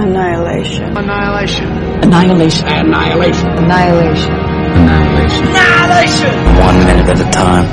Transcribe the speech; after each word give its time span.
Annihilation. 0.00 0.96
Annihilation. 0.96 1.66
Annihilation. 2.02 2.66
Annihilation. 2.66 3.48
Annihilation. 3.50 4.32
Annihilation. 4.32 5.46
Annihilation! 5.46 6.34
One 6.58 6.78
minute 6.86 7.08
at 7.10 7.20
a 7.20 7.30
time. 7.30 7.66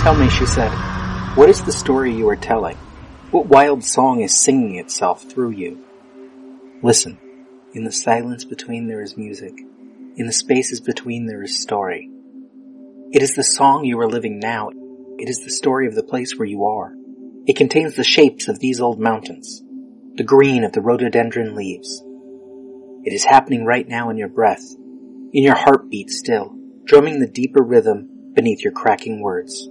Tell 0.00 0.14
me, 0.14 0.28
she 0.30 0.46
said, 0.46 0.70
what 1.36 1.50
is 1.50 1.60
the 1.62 1.72
story 1.72 2.14
you 2.14 2.28
are 2.28 2.36
telling? 2.36 2.76
What 3.32 3.46
wild 3.46 3.82
song 3.82 4.20
is 4.20 4.32
singing 4.32 4.76
itself 4.76 5.24
through 5.24 5.50
you? 5.50 5.84
Listen. 6.80 7.18
In 7.72 7.82
the 7.82 7.90
silence 7.90 8.44
between 8.44 8.86
there 8.86 9.02
is 9.02 9.16
music. 9.16 9.54
In 10.14 10.26
the 10.26 10.32
spaces 10.32 10.80
between 10.80 11.26
there 11.26 11.42
is 11.42 11.60
story. 11.60 12.08
It 13.10 13.22
is 13.22 13.34
the 13.34 13.42
song 13.42 13.84
you 13.84 13.98
are 13.98 14.08
living 14.08 14.38
now. 14.38 14.70
It 15.18 15.28
is 15.28 15.40
the 15.40 15.50
story 15.50 15.88
of 15.88 15.96
the 15.96 16.04
place 16.04 16.38
where 16.38 16.46
you 16.46 16.66
are. 16.66 16.94
It 17.46 17.56
contains 17.56 17.94
the 17.94 18.04
shapes 18.04 18.48
of 18.48 18.58
these 18.58 18.80
old 18.80 18.98
mountains, 18.98 19.62
the 20.14 20.24
green 20.24 20.64
of 20.64 20.72
the 20.72 20.80
rhododendron 20.80 21.54
leaves. 21.54 22.02
It 23.04 23.12
is 23.12 23.24
happening 23.24 23.66
right 23.66 23.86
now 23.86 24.08
in 24.08 24.16
your 24.16 24.28
breath, 24.28 24.64
in 25.32 25.42
your 25.42 25.54
heartbeat 25.54 26.10
still, 26.10 26.56
drumming 26.84 27.20
the 27.20 27.26
deeper 27.26 27.62
rhythm 27.62 28.32
beneath 28.32 28.64
your 28.64 28.72
cracking 28.72 29.20
words. 29.20 29.68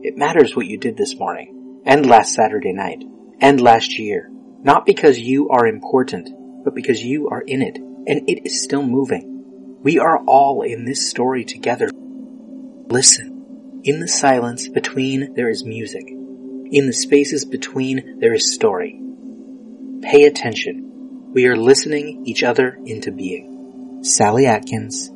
It 0.00 0.16
matters 0.16 0.56
what 0.56 0.66
you 0.66 0.78
did 0.78 0.96
this 0.96 1.18
morning, 1.18 1.82
and 1.84 2.06
last 2.06 2.32
Saturday 2.32 2.72
night, 2.72 3.04
and 3.38 3.60
last 3.60 3.98
year, 3.98 4.30
not 4.62 4.86
because 4.86 5.18
you 5.18 5.50
are 5.50 5.66
important, 5.66 6.30
but 6.64 6.74
because 6.74 7.04
you 7.04 7.28
are 7.28 7.42
in 7.42 7.60
it, 7.60 7.76
and 7.76 8.28
it 8.28 8.46
is 8.46 8.62
still 8.62 8.82
moving. 8.82 9.78
We 9.82 9.98
are 9.98 10.18
all 10.24 10.62
in 10.62 10.86
this 10.86 11.08
story 11.08 11.44
together. 11.44 11.90
Listen. 12.88 13.80
In 13.84 13.98
the 13.98 14.08
silence 14.08 14.68
between 14.68 15.34
there 15.34 15.50
is 15.50 15.64
music. 15.64 16.04
In 16.72 16.86
the 16.86 16.94
spaces 16.94 17.44
between 17.44 18.18
there 18.18 18.32
is 18.32 18.50
story. 18.50 18.98
Pay 20.00 20.24
attention. 20.24 21.30
We 21.34 21.46
are 21.46 21.54
listening 21.54 22.26
each 22.26 22.42
other 22.42 22.78
into 22.86 23.12
being. 23.12 24.02
Sally 24.02 24.46
Atkins, 24.46 25.10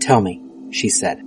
tell 0.00 0.22
me, 0.22 0.42
she 0.70 0.88
said. 0.88 1.18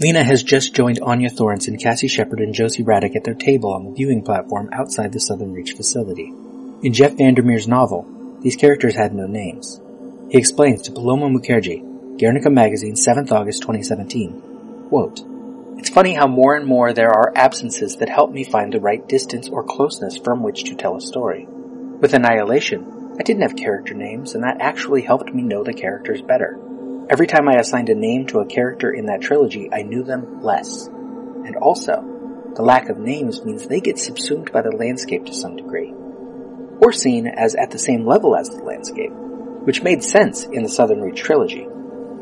Lena 0.00 0.24
has 0.24 0.42
just 0.42 0.74
joined 0.74 0.98
Anya 1.00 1.30
Thorensen, 1.30 1.80
Cassie 1.80 2.08
Sheppard, 2.08 2.40
and 2.40 2.52
Josie 2.52 2.82
Radek 2.82 3.14
at 3.14 3.22
their 3.22 3.34
table 3.34 3.72
on 3.72 3.84
the 3.84 3.92
viewing 3.92 4.24
platform 4.24 4.68
outside 4.72 5.12
the 5.12 5.20
Southern 5.20 5.52
Reach 5.52 5.74
facility. 5.74 6.32
In 6.82 6.92
Jeff 6.92 7.12
Vandermeer's 7.12 7.68
novel, 7.68 8.04
these 8.40 8.56
characters 8.56 8.96
had 8.96 9.14
no 9.14 9.28
names. 9.28 9.80
He 10.28 10.38
explains 10.38 10.82
to 10.82 10.90
Paloma 10.90 11.28
Mukherjee, 11.28 12.18
Guernica 12.18 12.50
Magazine, 12.50 12.94
7th 12.94 13.30
August 13.30 13.62
2017, 13.62 14.88
quote, 14.88 15.20
It's 15.78 15.90
funny 15.90 16.14
how 16.14 16.26
more 16.26 16.54
and 16.54 16.66
more 16.66 16.92
there 16.92 17.10
are 17.10 17.32
absences 17.34 17.96
that 17.96 18.08
help 18.08 18.30
me 18.30 18.44
find 18.44 18.72
the 18.72 18.80
right 18.80 19.06
distance 19.08 19.48
or 19.48 19.64
closeness 19.64 20.16
from 20.16 20.42
which 20.42 20.64
to 20.64 20.74
tell 20.74 20.96
a 20.96 21.00
story. 21.00 21.46
With 21.46 22.14
Annihilation, 22.14 23.16
I 23.18 23.22
didn't 23.22 23.42
have 23.42 23.56
character 23.56 23.94
names, 23.94 24.34
and 24.34 24.44
that 24.44 24.60
actually 24.60 25.02
helped 25.02 25.32
me 25.32 25.42
know 25.42 25.62
the 25.62 25.74
characters 25.74 26.22
better. 26.22 26.58
Every 27.10 27.26
time 27.26 27.48
I 27.48 27.56
assigned 27.56 27.88
a 27.90 27.94
name 27.94 28.26
to 28.28 28.38
a 28.38 28.46
character 28.46 28.90
in 28.90 29.06
that 29.06 29.20
trilogy, 29.20 29.68
I 29.72 29.82
knew 29.82 30.02
them 30.02 30.42
less. 30.42 30.86
And 30.86 31.56
also, 31.56 32.52
the 32.56 32.62
lack 32.62 32.88
of 32.88 32.98
names 32.98 33.44
means 33.44 33.66
they 33.66 33.80
get 33.80 33.98
subsumed 33.98 34.52
by 34.52 34.62
the 34.62 34.70
landscape 34.76 35.26
to 35.26 35.34
some 35.34 35.56
degree 35.56 35.92
or 36.80 36.92
seen 36.92 37.26
as 37.26 37.54
at 37.54 37.70
the 37.70 37.78
same 37.78 38.06
level 38.06 38.36
as 38.36 38.48
the 38.48 38.62
landscape, 38.62 39.12
which 39.64 39.82
made 39.82 40.02
sense 40.02 40.44
in 40.44 40.62
the 40.62 40.68
Southern 40.68 41.00
Reach 41.00 41.22
trilogy. 41.22 41.66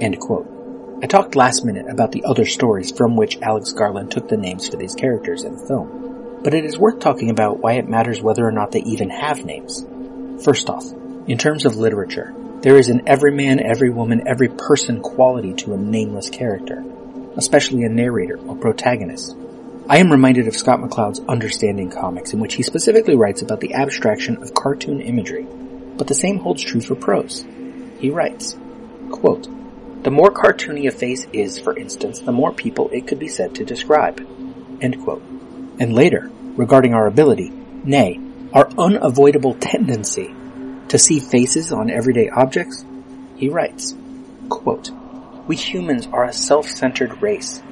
End 0.00 0.19
quote. 0.20 0.62
I 1.03 1.06
talked 1.06 1.34
last 1.34 1.64
minute 1.64 1.86
about 1.89 2.12
the 2.12 2.22
other 2.22 2.47
stories 2.47 2.92
from 2.92 3.17
which 3.17 3.36
Alex 3.42 3.72
Garland 3.72 4.12
took 4.12 4.28
the 4.28 4.36
names 4.36 4.69
for 4.69 4.77
these 4.77 4.95
characters 4.95 5.42
in 5.42 5.56
the 5.56 5.67
film, 5.67 6.39
but 6.45 6.55
it 6.55 6.64
is 6.64 6.78
worth 6.78 7.00
talking 7.00 7.28
about 7.28 7.58
why 7.58 7.72
it 7.72 7.89
matters 7.89 8.22
whether 8.22 8.47
or 8.47 8.53
not 8.53 8.70
they 8.70 8.83
even 8.83 9.11
have 9.11 9.45
names. 9.45 9.84
First 10.45 10.70
off, 10.70 10.85
in 11.27 11.39
terms 11.39 11.64
of 11.67 11.74
literature, 11.74 12.33
there 12.61 12.77
is 12.77 12.89
an 12.89 13.08
every 13.08 13.33
man, 13.33 13.58
every 13.58 13.91
woman, 13.91 14.29
every 14.29 14.48
person 14.48 15.01
quality 15.01 15.55
to 15.55 15.74
a 15.74 15.77
nameless 15.77 16.30
character, 16.30 16.85
especially 17.36 17.83
a 17.83 17.89
narrator 17.89 18.39
or 18.39 18.55
protagonist. 18.55 19.36
I 19.89 19.98
am 19.98 20.12
reminded 20.12 20.46
of 20.46 20.57
Scott 20.57 20.79
McCloud's 20.79 21.20
Understanding 21.29 21.91
Comics, 21.91 22.33
in 22.33 22.39
which 22.39 22.55
he 22.55 22.62
specifically 22.62 23.17
writes 23.17 23.42
about 23.42 23.58
the 23.58 23.74
abstraction 23.74 24.41
of 24.41 24.55
cartoon 24.55 25.01
imagery, 25.01 25.48
but 25.96 26.07
the 26.07 26.14
same 26.14 26.39
holds 26.39 26.62
true 26.62 26.80
for 26.80 26.95
prose. 26.95 27.45
He 27.98 28.11
writes, 28.11 28.57
quote, 29.11 29.48
The 30.02 30.11
more 30.11 30.30
cartoony 30.30 30.89
a 30.89 30.90
face 30.90 31.27
is, 31.33 31.58
for 31.58 31.77
instance, 31.77 32.20
the 32.20 32.33
more 32.33 32.52
people 32.52 32.90
it 32.90 33.07
could 33.07 33.18
be 33.18 33.29
said 33.29 33.55
to 33.57 33.64
describe. 33.64 34.18
And 34.80 35.95
later, 35.95 36.30
regarding 36.57 36.95
our 36.95 37.07
ability, 37.07 37.51
nay, 37.85 38.20
our 38.52 38.68
unavoidable 38.79 39.55
tendency 39.55 40.35
to 40.89 40.98
see 40.98 41.20
faces 41.20 41.73
on 41.73 41.91
everyday 41.91 42.29
objects, 42.29 42.85
he 43.36 43.48
writes, 43.48 43.95
quote, 44.48 44.91
We 45.46 45.57
humans 45.57 46.08
are 46.12 46.24
a 46.24 46.33
self-centered 46.33 47.23
race 47.23 47.62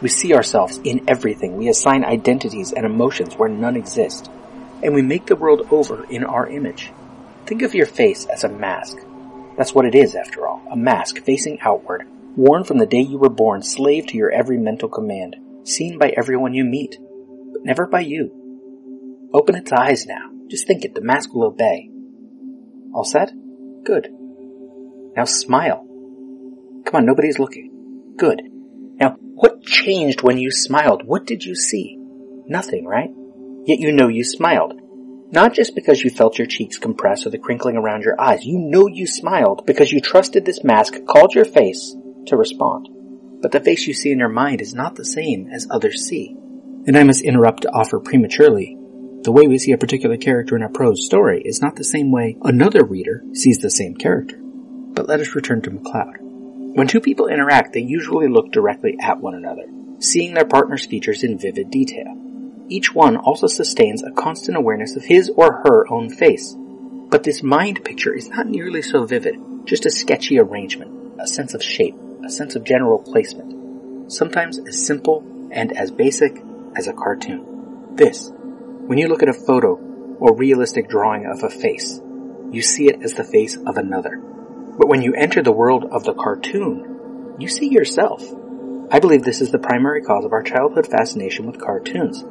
we 0.00 0.08
see 0.08 0.32
ourselves 0.34 0.80
in 0.82 1.04
everything. 1.08 1.56
We 1.56 1.68
assign 1.68 2.04
identities 2.04 2.72
and 2.72 2.86
emotions 2.86 3.34
where 3.34 3.50
none 3.50 3.76
exist. 3.76 4.30
And 4.82 4.94
we 4.94 5.02
make 5.02 5.26
the 5.26 5.36
world 5.36 5.68
over 5.70 6.04
in 6.04 6.24
our 6.24 6.48
image. 6.48 6.90
Think 7.44 7.62
of 7.62 7.74
your 7.74 7.86
face 7.86 8.24
as 8.26 8.44
a 8.44 8.48
mask. 8.48 8.96
That's 9.60 9.74
what 9.74 9.84
it 9.84 9.94
is, 9.94 10.14
after 10.14 10.48
all. 10.48 10.62
A 10.70 10.74
mask 10.74 11.22
facing 11.22 11.60
outward, 11.60 12.08
worn 12.34 12.64
from 12.64 12.78
the 12.78 12.86
day 12.86 13.02
you 13.02 13.18
were 13.18 13.28
born, 13.28 13.62
slave 13.62 14.06
to 14.06 14.16
your 14.16 14.30
every 14.30 14.56
mental 14.56 14.88
command, 14.88 15.36
seen 15.64 15.98
by 15.98 16.14
everyone 16.16 16.54
you 16.54 16.64
meet, 16.64 16.96
but 17.52 17.62
never 17.62 17.86
by 17.86 18.00
you. 18.00 19.28
Open 19.34 19.54
its 19.54 19.70
eyes 19.70 20.06
now. 20.06 20.30
Just 20.48 20.66
think 20.66 20.86
it, 20.86 20.94
the 20.94 21.02
mask 21.02 21.34
will 21.34 21.44
obey. 21.44 21.90
All 22.94 23.04
set? 23.04 23.32
Good. 23.84 24.08
Now 25.14 25.26
smile. 25.26 25.86
Come 26.86 26.94
on, 26.94 27.04
nobody's 27.04 27.38
looking. 27.38 28.14
Good. 28.16 28.40
Now, 28.98 29.18
what 29.20 29.62
changed 29.62 30.22
when 30.22 30.38
you 30.38 30.50
smiled? 30.50 31.02
What 31.04 31.26
did 31.26 31.44
you 31.44 31.54
see? 31.54 31.98
Nothing, 32.46 32.86
right? 32.86 33.10
Yet 33.66 33.78
you 33.78 33.92
know 33.92 34.08
you 34.08 34.24
smiled. 34.24 34.80
Not 35.32 35.54
just 35.54 35.76
because 35.76 36.02
you 36.02 36.10
felt 36.10 36.38
your 36.38 36.46
cheeks 36.46 36.76
compress 36.76 37.24
or 37.24 37.30
the 37.30 37.38
crinkling 37.38 37.76
around 37.76 38.02
your 38.02 38.20
eyes. 38.20 38.44
You 38.44 38.58
know 38.58 38.88
you 38.88 39.06
smiled 39.06 39.64
because 39.64 39.92
you 39.92 40.00
trusted 40.00 40.44
this 40.44 40.64
mask 40.64 40.94
called 41.08 41.34
your 41.34 41.44
face 41.44 41.94
to 42.26 42.36
respond. 42.36 42.88
But 43.40 43.52
the 43.52 43.60
face 43.60 43.86
you 43.86 43.94
see 43.94 44.10
in 44.10 44.18
your 44.18 44.28
mind 44.28 44.60
is 44.60 44.74
not 44.74 44.96
the 44.96 45.04
same 45.04 45.48
as 45.52 45.68
others 45.70 46.04
see. 46.04 46.36
And 46.86 46.96
I 46.96 47.04
must 47.04 47.22
interrupt 47.22 47.62
to 47.62 47.70
offer 47.70 48.00
prematurely. 48.00 48.76
The 49.22 49.32
way 49.32 49.46
we 49.46 49.58
see 49.58 49.72
a 49.72 49.78
particular 49.78 50.16
character 50.16 50.56
in 50.56 50.62
a 50.62 50.68
prose 50.68 51.06
story 51.06 51.42
is 51.44 51.62
not 51.62 51.76
the 51.76 51.84
same 51.84 52.10
way 52.10 52.36
another 52.42 52.84
reader 52.84 53.22
sees 53.32 53.58
the 53.58 53.70
same 53.70 53.94
character. 53.94 54.36
But 54.40 55.06
let 55.06 55.20
us 55.20 55.36
return 55.36 55.62
to 55.62 55.70
McCloud. 55.70 56.16
When 56.74 56.88
two 56.88 57.00
people 57.00 57.28
interact, 57.28 57.72
they 57.72 57.80
usually 57.80 58.28
look 58.28 58.50
directly 58.50 58.96
at 59.00 59.20
one 59.20 59.34
another, 59.34 59.66
seeing 60.00 60.34
their 60.34 60.44
partner's 60.44 60.86
features 60.86 61.22
in 61.22 61.38
vivid 61.38 61.70
detail. 61.70 62.19
Each 62.70 62.94
one 62.94 63.16
also 63.16 63.48
sustains 63.48 64.04
a 64.04 64.12
constant 64.12 64.56
awareness 64.56 64.94
of 64.94 65.04
his 65.04 65.28
or 65.36 65.60
her 65.64 65.92
own 65.92 66.08
face. 66.08 66.54
But 66.56 67.24
this 67.24 67.42
mind 67.42 67.84
picture 67.84 68.14
is 68.14 68.28
not 68.28 68.46
nearly 68.46 68.80
so 68.80 69.04
vivid, 69.04 69.40
just 69.64 69.86
a 69.86 69.90
sketchy 69.90 70.38
arrangement, 70.38 71.18
a 71.18 71.26
sense 71.26 71.52
of 71.52 71.64
shape, 71.64 71.96
a 72.24 72.30
sense 72.30 72.54
of 72.54 72.62
general 72.62 73.00
placement. 73.00 74.12
Sometimes 74.12 74.60
as 74.60 74.86
simple 74.86 75.24
and 75.50 75.76
as 75.76 75.90
basic 75.90 76.40
as 76.76 76.86
a 76.86 76.92
cartoon. 76.92 77.96
This, 77.96 78.30
when 78.86 78.98
you 78.98 79.08
look 79.08 79.24
at 79.24 79.28
a 79.28 79.32
photo 79.32 79.74
or 80.20 80.36
realistic 80.36 80.88
drawing 80.88 81.26
of 81.26 81.42
a 81.42 81.50
face, 81.50 82.00
you 82.52 82.62
see 82.62 82.86
it 82.86 83.02
as 83.02 83.14
the 83.14 83.24
face 83.24 83.56
of 83.56 83.78
another. 83.78 84.16
But 84.16 84.88
when 84.88 85.02
you 85.02 85.12
enter 85.14 85.42
the 85.42 85.50
world 85.50 85.86
of 85.90 86.04
the 86.04 86.14
cartoon, 86.14 87.34
you 87.40 87.48
see 87.48 87.68
yourself. 87.68 88.22
I 88.92 89.00
believe 89.00 89.24
this 89.24 89.40
is 89.40 89.50
the 89.50 89.58
primary 89.58 90.02
cause 90.02 90.24
of 90.24 90.32
our 90.32 90.44
childhood 90.44 90.86
fascination 90.86 91.46
with 91.46 91.60
cartoons, 91.60 92.24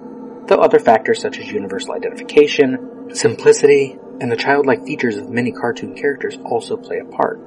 though 0.48 0.60
other 0.60 0.80
factors 0.80 1.22
such 1.22 1.38
as 1.40 1.52
universal 1.52 1.94
identification, 1.94 3.14
simplicity, 3.14 3.98
and 4.22 4.32
the 4.32 4.36
childlike 4.36 4.86
features 4.86 5.18
of 5.18 5.30
many 5.30 5.52
cartoon 5.52 5.96
characters 5.96 6.38
also 6.44 6.76
play 6.76 7.00
a 7.00 7.06
part. 7.06 7.40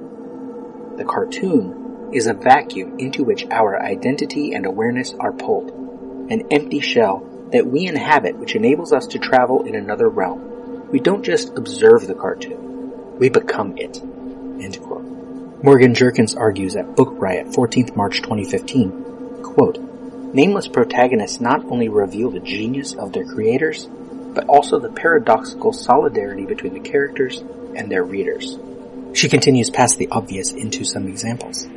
The 0.97 1.05
cartoon 1.05 2.09
is 2.13 2.27
a 2.27 2.33
vacuum 2.33 2.99
into 2.99 3.23
which 3.23 3.45
our 3.49 3.81
identity 3.81 4.53
and 4.53 4.65
awareness 4.65 5.13
are 5.19 5.33
pulled, 5.33 5.71
an 6.31 6.47
empty 6.51 6.79
shell 6.79 7.27
that 7.51 7.67
we 7.67 7.85
inhabit 7.85 8.37
which 8.37 8.55
enables 8.55 8.93
us 8.93 9.07
to 9.07 9.19
travel 9.19 9.63
in 9.63 9.75
another 9.75 10.09
realm. 10.09 10.89
We 10.91 10.99
don't 10.99 11.23
just 11.23 11.57
observe 11.57 12.07
the 12.07 12.15
cartoon, 12.15 13.17
we 13.17 13.29
become 13.29 13.77
it. 13.77 14.01
Morgan 15.63 15.95
Jerkins 15.95 16.35
argues 16.35 16.75
at 16.75 16.95
Book 16.95 17.13
Riot, 17.13 17.47
14th 17.47 17.95
March 17.95 18.21
2015, 18.21 19.41
quote, 19.43 19.77
Nameless 20.33 20.67
protagonists 20.67 21.39
not 21.39 21.63
only 21.65 21.89
reveal 21.89 22.31
the 22.31 22.39
genius 22.39 22.95
of 22.95 23.13
their 23.13 23.23
creators, 23.23 23.87
but 24.33 24.45
also 24.49 24.79
the 24.79 24.91
paradoxical 24.91 25.71
solidarity 25.71 26.43
between 26.43 26.73
the 26.73 26.79
characters 26.79 27.43
and 27.75 27.91
their 27.91 28.03
readers. 28.03 28.57
She 29.13 29.29
continues 29.29 29.69
past 29.69 29.99
the 29.99 30.07
obvious 30.09 30.51
into 30.51 30.85
some 30.85 31.07
examples. 31.07 31.67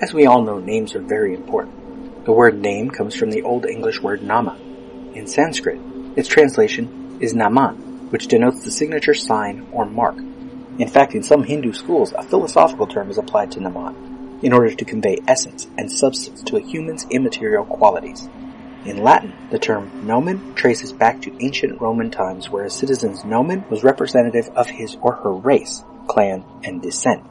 As 0.00 0.14
we 0.14 0.24
all 0.24 0.40
know, 0.40 0.58
names 0.58 0.94
are 0.94 1.02
very 1.02 1.34
important. 1.34 2.24
The 2.24 2.32
word 2.32 2.58
name 2.58 2.90
comes 2.90 3.14
from 3.14 3.30
the 3.30 3.42
Old 3.42 3.66
English 3.66 4.00
word 4.00 4.22
nama. 4.22 4.56
In 5.12 5.26
Sanskrit, 5.26 5.78
its 6.16 6.28
translation 6.28 7.18
is 7.20 7.34
Naman, 7.34 8.10
which 8.10 8.28
denotes 8.28 8.64
the 8.64 8.70
signature 8.70 9.12
sign 9.12 9.66
or 9.70 9.84
mark. 9.84 10.16
In 10.16 10.88
fact, 10.88 11.14
in 11.14 11.22
some 11.22 11.42
Hindu 11.42 11.74
schools, 11.74 12.14
a 12.16 12.22
philosophical 12.22 12.86
term 12.86 13.10
is 13.10 13.18
applied 13.18 13.52
to 13.52 13.60
Naman 13.60 14.17
in 14.42 14.52
order 14.52 14.74
to 14.74 14.84
convey 14.84 15.18
essence 15.26 15.66
and 15.76 15.90
substance 15.90 16.42
to 16.42 16.56
a 16.56 16.60
human's 16.60 17.06
immaterial 17.10 17.64
qualities. 17.64 18.28
In 18.84 19.02
Latin, 19.02 19.34
the 19.50 19.58
term 19.58 20.06
nomen 20.06 20.54
traces 20.54 20.92
back 20.92 21.20
to 21.22 21.44
ancient 21.44 21.80
Roman 21.80 22.10
times 22.10 22.48
where 22.48 22.64
a 22.64 22.70
citizen's 22.70 23.24
nomen 23.24 23.64
was 23.68 23.84
representative 23.84 24.48
of 24.56 24.68
his 24.68 24.96
or 25.02 25.14
her 25.16 25.32
race, 25.32 25.82
clan, 26.06 26.44
and 26.64 26.80
descent. 26.80 27.24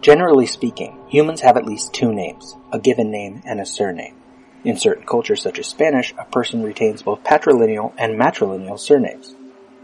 Generally 0.00 0.46
speaking, 0.46 0.98
humans 1.08 1.40
have 1.40 1.56
at 1.56 1.66
least 1.66 1.92
two 1.92 2.12
names, 2.12 2.56
a 2.72 2.78
given 2.78 3.10
name 3.10 3.42
and 3.44 3.60
a 3.60 3.66
surname. 3.66 4.14
In 4.64 4.76
certain 4.76 5.04
cultures 5.04 5.42
such 5.42 5.58
as 5.58 5.66
Spanish, 5.66 6.14
a 6.16 6.24
person 6.24 6.62
retains 6.62 7.02
both 7.02 7.24
patrilineal 7.24 7.92
and 7.98 8.18
matrilineal 8.18 8.78
surnames. 8.78 9.34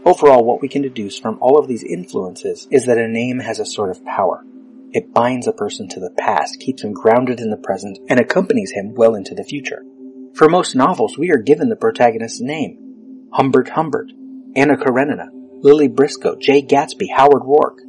Overall, 0.05 0.45
what 0.45 0.61
we 0.61 0.69
can 0.69 0.81
deduce 0.81 1.19
from 1.19 1.37
all 1.41 1.59
of 1.59 1.67
these 1.67 1.83
influences 1.83 2.67
is 2.71 2.85
that 2.85 2.97
a 2.97 3.07
name 3.07 3.39
has 3.39 3.59
a 3.59 3.65
sort 3.65 3.89
of 3.89 4.03
power. 4.05 4.43
It 4.91 5.13
binds 5.13 5.47
a 5.47 5.53
person 5.53 5.87
to 5.89 5.99
the 5.99 6.13
past, 6.17 6.59
keeps 6.59 6.83
him 6.83 6.93
grounded 6.93 7.39
in 7.39 7.51
the 7.51 7.57
present, 7.57 7.99
and 8.09 8.19
accompanies 8.19 8.71
him 8.71 8.93
well 8.95 9.15
into 9.15 9.35
the 9.35 9.43
future. 9.43 9.83
For 10.33 10.49
most 10.49 10.75
novels, 10.75 11.17
we 11.17 11.31
are 11.31 11.37
given 11.37 11.69
the 11.69 11.75
protagonist's 11.75 12.41
name. 12.41 13.29
Humbert 13.31 13.69
Humbert, 13.69 14.11
Anna 14.55 14.77
Karenina, 14.77 15.29
Lily 15.61 15.87
Briscoe, 15.87 16.37
Jay 16.37 16.61
Gatsby, 16.61 17.07
Howard 17.15 17.43
Roark. 17.43 17.79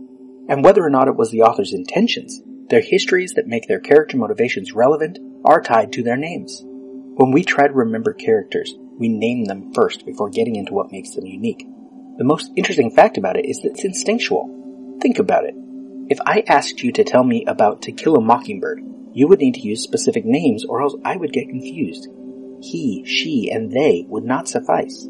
And 0.48 0.62
whether 0.62 0.84
or 0.84 0.90
not 0.90 1.08
it 1.08 1.16
was 1.16 1.30
the 1.30 1.42
author's 1.42 1.72
intentions, 1.72 2.42
their 2.68 2.82
histories 2.82 3.32
that 3.34 3.46
make 3.46 3.66
their 3.66 3.80
character 3.80 4.16
motivations 4.16 4.72
relevant 4.72 5.18
are 5.44 5.62
tied 5.62 5.92
to 5.92 6.02
their 6.02 6.16
names. 6.16 6.62
When 6.64 7.32
we 7.32 7.44
try 7.44 7.66
to 7.66 7.72
remember 7.72 8.12
characters, 8.12 8.74
we 8.98 9.08
name 9.08 9.44
them 9.44 9.72
first 9.72 10.04
before 10.04 10.28
getting 10.28 10.56
into 10.56 10.74
what 10.74 10.92
makes 10.92 11.10
them 11.10 11.26
unique. 11.26 11.66
The 12.18 12.24
most 12.24 12.50
interesting 12.56 12.90
fact 12.90 13.16
about 13.16 13.36
it 13.36 13.46
is 13.46 13.60
that 13.62 13.70
it's 13.70 13.84
instinctual. 13.84 14.98
Think 15.00 15.18
about 15.18 15.44
it. 15.44 15.54
If 16.10 16.18
I 16.26 16.42
asked 16.48 16.82
you 16.82 16.90
to 16.94 17.04
tell 17.04 17.22
me 17.22 17.44
about 17.46 17.82
To 17.82 17.92
Kill 17.92 18.16
a 18.16 18.20
Mockingbird, 18.20 18.82
you 19.12 19.28
would 19.28 19.38
need 19.38 19.54
to 19.54 19.60
use 19.60 19.80
specific 19.80 20.24
names 20.24 20.64
or 20.64 20.82
else 20.82 20.96
I 21.04 21.16
would 21.16 21.32
get 21.32 21.48
confused. 21.48 22.08
He, 22.60 23.04
she, 23.06 23.48
and 23.48 23.70
they 23.70 24.06
would 24.08 24.24
not 24.24 24.48
suffice. 24.48 25.06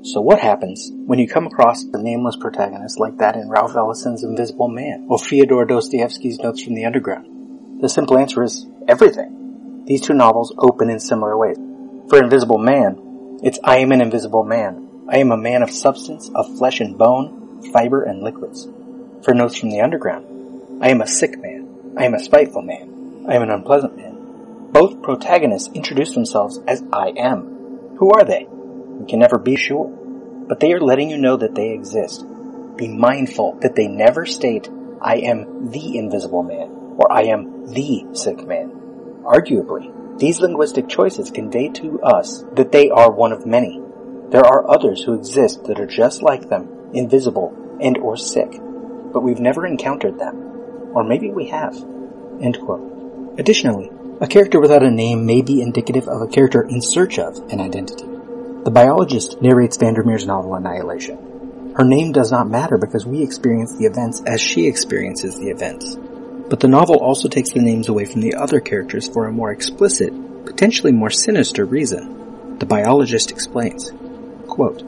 So 0.00 0.22
what 0.22 0.38
happens 0.38 0.90
when 1.04 1.18
you 1.18 1.28
come 1.28 1.46
across 1.46 1.84
a 1.84 2.02
nameless 2.02 2.36
protagonist 2.36 2.98
like 2.98 3.18
that 3.18 3.36
in 3.36 3.50
Ralph 3.50 3.76
Ellison's 3.76 4.24
Invisible 4.24 4.68
Man 4.68 5.06
or 5.10 5.18
Fyodor 5.18 5.66
Dostoevsky's 5.66 6.38
Notes 6.38 6.62
from 6.62 6.74
the 6.74 6.86
Underground? 6.86 7.82
The 7.82 7.90
simple 7.90 8.16
answer 8.16 8.42
is 8.42 8.64
everything. 8.88 9.84
These 9.84 10.00
two 10.00 10.14
novels 10.14 10.54
open 10.56 10.88
in 10.88 10.98
similar 10.98 11.36
ways. 11.36 11.58
For 12.08 12.22
Invisible 12.22 12.56
Man, 12.56 13.38
it's 13.42 13.58
I 13.62 13.80
am 13.80 13.92
an 13.92 14.00
invisible 14.00 14.44
man. 14.44 15.04
I 15.10 15.18
am 15.18 15.30
a 15.30 15.36
man 15.36 15.62
of 15.62 15.70
substance, 15.70 16.30
of 16.34 16.56
flesh 16.56 16.80
and 16.80 16.96
bone, 16.96 17.70
fiber 17.70 18.02
and 18.02 18.22
liquids. 18.22 18.66
For 19.24 19.34
Notes 19.34 19.56
from 19.56 19.70
the 19.70 19.80
Underground, 19.80 20.37
I 20.80 20.90
am 20.90 21.00
a 21.00 21.08
sick 21.08 21.36
man. 21.42 21.94
I 21.96 22.04
am 22.04 22.14
a 22.14 22.20
spiteful 22.20 22.62
man. 22.62 23.24
I 23.28 23.34
am 23.34 23.42
an 23.42 23.50
unpleasant 23.50 23.96
man. 23.96 24.68
Both 24.70 25.02
protagonists 25.02 25.70
introduce 25.74 26.14
themselves 26.14 26.60
as 26.68 26.84
I 26.92 27.08
am. 27.16 27.96
Who 27.98 28.12
are 28.12 28.24
they? 28.24 28.46
We 28.48 29.06
can 29.06 29.18
never 29.18 29.38
be 29.38 29.56
sure. 29.56 29.88
But 30.48 30.60
they 30.60 30.72
are 30.72 30.80
letting 30.80 31.10
you 31.10 31.18
know 31.18 31.36
that 31.36 31.56
they 31.56 31.70
exist. 31.70 32.24
Be 32.76 32.86
mindful 32.86 33.58
that 33.60 33.74
they 33.74 33.88
never 33.88 34.24
state, 34.24 34.68
I 35.02 35.16
am 35.16 35.72
the 35.72 35.98
invisible 35.98 36.44
man, 36.44 36.70
or 36.96 37.10
I 37.10 37.22
am 37.22 37.66
the 37.72 38.06
sick 38.12 38.46
man. 38.46 38.70
Arguably, 39.24 40.18
these 40.20 40.40
linguistic 40.40 40.88
choices 40.88 41.32
convey 41.32 41.70
to 41.70 42.00
us 42.02 42.44
that 42.54 42.70
they 42.70 42.88
are 42.88 43.10
one 43.10 43.32
of 43.32 43.46
many. 43.46 43.82
There 44.30 44.46
are 44.46 44.70
others 44.70 45.02
who 45.02 45.14
exist 45.14 45.64
that 45.64 45.80
are 45.80 45.86
just 45.86 46.22
like 46.22 46.48
them, 46.48 46.90
invisible 46.94 47.52
and 47.80 47.98
or 47.98 48.16
sick, 48.16 48.60
but 49.12 49.24
we've 49.24 49.40
never 49.40 49.66
encountered 49.66 50.20
them. 50.20 50.47
Or 50.94 51.04
maybe 51.04 51.30
we 51.30 51.46
have. 51.48 51.76
Additionally, 53.38 53.90
a 54.20 54.26
character 54.26 54.60
without 54.60 54.82
a 54.82 54.90
name 54.90 55.26
may 55.26 55.42
be 55.42 55.62
indicative 55.62 56.08
of 56.08 56.22
a 56.22 56.26
character 56.26 56.62
in 56.62 56.80
search 56.82 57.18
of 57.18 57.36
an 57.50 57.60
identity. 57.60 58.04
The 58.64 58.70
biologist 58.72 59.40
narrates 59.40 59.76
Vandermeer's 59.76 60.26
novel 60.26 60.54
Annihilation. 60.54 61.72
Her 61.76 61.84
name 61.84 62.10
does 62.10 62.32
not 62.32 62.50
matter 62.50 62.76
because 62.76 63.06
we 63.06 63.22
experience 63.22 63.76
the 63.76 63.86
events 63.86 64.20
as 64.26 64.40
she 64.40 64.66
experiences 64.66 65.38
the 65.38 65.50
events. 65.50 65.96
But 66.48 66.60
the 66.60 66.66
novel 66.66 66.96
also 66.96 67.28
takes 67.28 67.52
the 67.52 67.60
names 67.60 67.88
away 67.88 68.04
from 68.04 68.20
the 68.20 68.34
other 68.34 68.58
characters 68.58 69.06
for 69.06 69.26
a 69.26 69.32
more 69.32 69.52
explicit, 69.52 70.12
potentially 70.44 70.92
more 70.92 71.10
sinister 71.10 71.64
reason. 71.64 72.56
The 72.58 72.66
biologist 72.66 73.30
explains, 73.30 73.92
quote, 74.48 74.82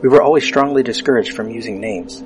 We 0.00 0.08
were 0.08 0.22
always 0.22 0.44
strongly 0.44 0.84
discouraged 0.84 1.34
from 1.34 1.50
using 1.50 1.80
names. 1.80 2.22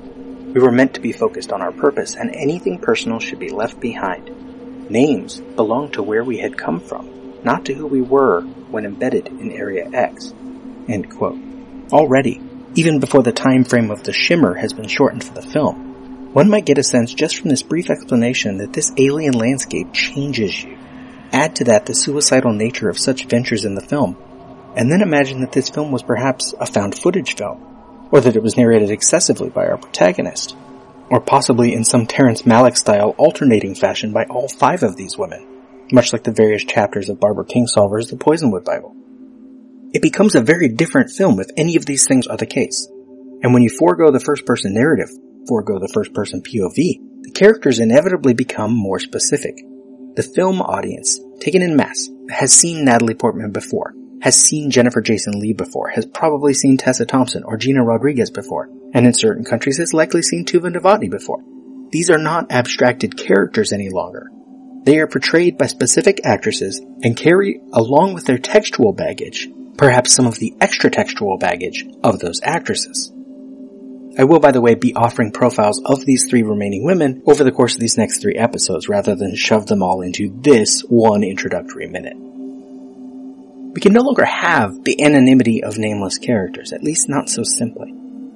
We 0.53 0.61
were 0.61 0.71
meant 0.71 0.93
to 0.93 1.01
be 1.01 1.11
focused 1.11 1.51
on 1.51 1.63
our 1.63 1.71
purpose, 1.71 2.15
and 2.15 2.35
anything 2.35 2.77
personal 2.77 3.19
should 3.19 3.39
be 3.39 3.49
left 3.49 3.79
behind. 3.79 4.89
Names 4.89 5.39
belong 5.39 5.91
to 5.93 6.03
where 6.03 6.23
we 6.23 6.37
had 6.37 6.57
come 6.57 6.79
from, 6.79 7.41
not 7.43 7.65
to 7.65 7.73
who 7.73 7.87
we 7.87 8.01
were 8.01 8.41
when 8.41 8.85
embedded 8.85 9.27
in 9.27 9.51
Area 9.51 9.89
X. 9.91 10.31
Already, 11.91 12.41
even 12.75 12.99
before 12.99 13.23
the 13.23 13.31
time 13.31 13.63
frame 13.63 13.89
of 13.89 14.03
the 14.03 14.13
shimmer 14.13 14.53
has 14.53 14.73
been 14.73 14.87
shortened 14.87 15.23
for 15.23 15.33
the 15.33 15.41
film, 15.41 16.33
one 16.33 16.49
might 16.49 16.65
get 16.65 16.77
a 16.77 16.83
sense 16.83 17.13
just 17.13 17.37
from 17.37 17.49
this 17.49 17.63
brief 17.63 17.89
explanation 17.89 18.57
that 18.57 18.73
this 18.73 18.91
alien 18.97 19.33
landscape 19.33 19.91
changes 19.91 20.63
you. 20.63 20.77
Add 21.31 21.55
to 21.55 21.63
that 21.63 21.87
the 21.87 21.95
suicidal 21.95 22.53
nature 22.53 22.89
of 22.89 22.99
such 22.99 23.25
ventures 23.25 23.65
in 23.65 23.73
the 23.73 23.81
film, 23.81 24.17
and 24.75 24.91
then 24.91 25.01
imagine 25.01 25.41
that 25.41 25.51
this 25.51 25.69
film 25.69 25.91
was 25.91 26.03
perhaps 26.03 26.53
a 26.59 26.67
found 26.67 26.95
footage 26.95 27.35
film, 27.35 27.72
or 28.13 28.21
that 28.21 28.35
it 28.35 28.43
was 28.43 28.55
narrated 28.55 28.91
excessively 28.91 29.49
by 29.49 29.65
our 29.65 29.75
protagonist, 29.75 30.55
or 31.09 31.19
possibly 31.19 31.73
in 31.73 31.83
some 31.83 32.05
Terrence 32.05 32.43
Malick 32.43 32.77
style 32.77 33.15
alternating 33.17 33.73
fashion 33.73 34.13
by 34.13 34.23
all 34.25 34.47
five 34.47 34.83
of 34.83 34.95
these 34.95 35.17
women, 35.17 35.43
much 35.91 36.13
like 36.13 36.23
the 36.23 36.31
various 36.31 36.63
chapters 36.63 37.09
of 37.09 37.19
Barbara 37.19 37.43
Kingsolver's 37.43 38.11
The 38.11 38.15
Poisonwood 38.15 38.65
Bible. 38.65 38.95
It 39.93 40.03
becomes 40.03 40.35
a 40.35 40.41
very 40.41 40.67
different 40.67 41.09
film 41.09 41.39
if 41.39 41.47
any 41.57 41.75
of 41.75 41.87
these 41.87 42.07
things 42.07 42.27
are 42.27 42.37
the 42.37 42.45
case. 42.45 42.87
And 43.41 43.51
when 43.51 43.63
you 43.63 43.69
forego 43.69 44.11
the 44.11 44.19
first 44.19 44.45
person 44.45 44.75
narrative, 44.75 45.09
forego 45.47 45.79
the 45.79 45.91
first 45.91 46.13
person 46.13 46.43
POV, 46.43 46.75
the 46.75 47.31
characters 47.33 47.79
inevitably 47.79 48.35
become 48.35 48.75
more 48.75 48.99
specific. 48.99 49.55
The 50.15 50.31
film 50.35 50.61
audience, 50.61 51.19
taken 51.39 51.63
in 51.63 51.75
mass, 51.75 52.09
has 52.29 52.53
seen 52.53 52.85
Natalie 52.85 53.15
Portman 53.15 53.51
before, 53.51 53.95
has 54.23 54.39
seen 54.39 54.71
Jennifer 54.71 55.01
Jason 55.01 55.37
Leigh 55.37 55.51
before, 55.51 55.89
has 55.89 56.05
probably 56.05 56.53
seen 56.53 56.77
Tessa 56.77 57.05
Thompson 57.05 57.43
or 57.43 57.57
Gina 57.57 57.83
Rodriguez 57.83 58.29
before, 58.29 58.69
and 58.93 59.05
in 59.05 59.13
certain 59.13 59.43
countries 59.43 59.79
has 59.79 59.93
likely 59.93 60.21
seen 60.21 60.45
Tuva 60.45 60.73
Novotny 60.73 61.11
before. 61.11 61.43
These 61.89 62.09
are 62.09 62.17
not 62.17 62.49
abstracted 62.49 63.17
characters 63.17 63.73
any 63.73 63.89
longer. 63.89 64.29
They 64.85 64.99
are 64.99 65.07
portrayed 65.07 65.57
by 65.57 65.65
specific 65.65 66.21
actresses 66.23 66.79
and 67.03 67.17
carry, 67.17 67.59
along 67.73 68.13
with 68.13 68.23
their 68.23 68.37
textual 68.37 68.93
baggage, 68.93 69.49
perhaps 69.77 70.13
some 70.13 70.25
of 70.25 70.39
the 70.39 70.53
extra 70.61 70.89
textual 70.89 71.37
baggage 71.37 71.85
of 72.01 72.19
those 72.19 72.39
actresses. 72.43 73.11
I 74.17 74.23
will, 74.23 74.39
by 74.39 74.53
the 74.53 74.61
way, 74.61 74.75
be 74.75 74.95
offering 74.95 75.33
profiles 75.33 75.81
of 75.83 76.05
these 76.05 76.29
three 76.29 76.43
remaining 76.43 76.85
women 76.85 77.23
over 77.27 77.43
the 77.43 77.51
course 77.51 77.73
of 77.73 77.81
these 77.81 77.97
next 77.97 78.21
three 78.21 78.35
episodes 78.35 78.87
rather 78.87 79.15
than 79.15 79.35
shove 79.35 79.65
them 79.65 79.83
all 79.83 79.99
into 79.99 80.33
this 80.39 80.79
one 80.87 81.25
introductory 81.25 81.89
minute. 81.89 82.15
We 83.73 83.81
can 83.81 83.93
no 83.93 84.01
longer 84.01 84.23
have 84.23 84.83
the 84.83 85.03
anonymity 85.03 85.63
of 85.63 85.79
nameless 85.79 86.19
characters, 86.19 86.73
at 86.73 86.83
least 86.83 87.09
not 87.09 87.27
so 87.27 87.41
simply. 87.41 87.91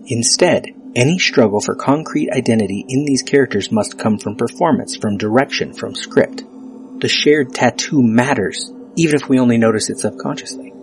Instead, 0.08 0.66
any 0.96 1.20
struggle 1.20 1.62
for 1.62 1.76
concrete 1.76 2.32
identity 2.32 2.84
in 2.90 3.06
these 3.06 3.22
characters 3.22 3.72
must 3.72 4.00
come 4.00 4.18
from 4.18 4.36
performance, 4.36 4.98
from 4.98 5.18
direction, 5.18 5.74
from 5.74 5.94
script. 5.94 6.44
The 7.02 7.08
shared 7.08 7.54
tattoo 7.54 8.02
matters, 8.02 8.72
even 8.96 9.16
if 9.16 9.30
we 9.30 9.40
only 9.40 9.60
notice 9.60 9.92
it 9.92 10.00
subconsciously. 10.00 10.74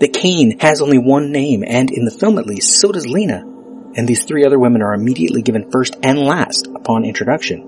That 0.00 0.12
Kane 0.12 0.58
has 0.58 0.82
only 0.82 0.98
one 0.98 1.32
name, 1.32 1.64
and 1.66 1.90
in 1.90 2.04
the 2.04 2.10
film 2.10 2.36
at 2.36 2.46
least, 2.46 2.78
so 2.78 2.92
does 2.92 3.06
Lena, 3.06 3.42
and 3.94 4.06
these 4.06 4.24
three 4.24 4.44
other 4.44 4.58
women 4.58 4.82
are 4.82 4.92
immediately 4.92 5.40
given 5.40 5.70
first 5.70 5.96
and 6.02 6.18
last 6.18 6.66
upon 6.66 7.06
introduction, 7.06 7.66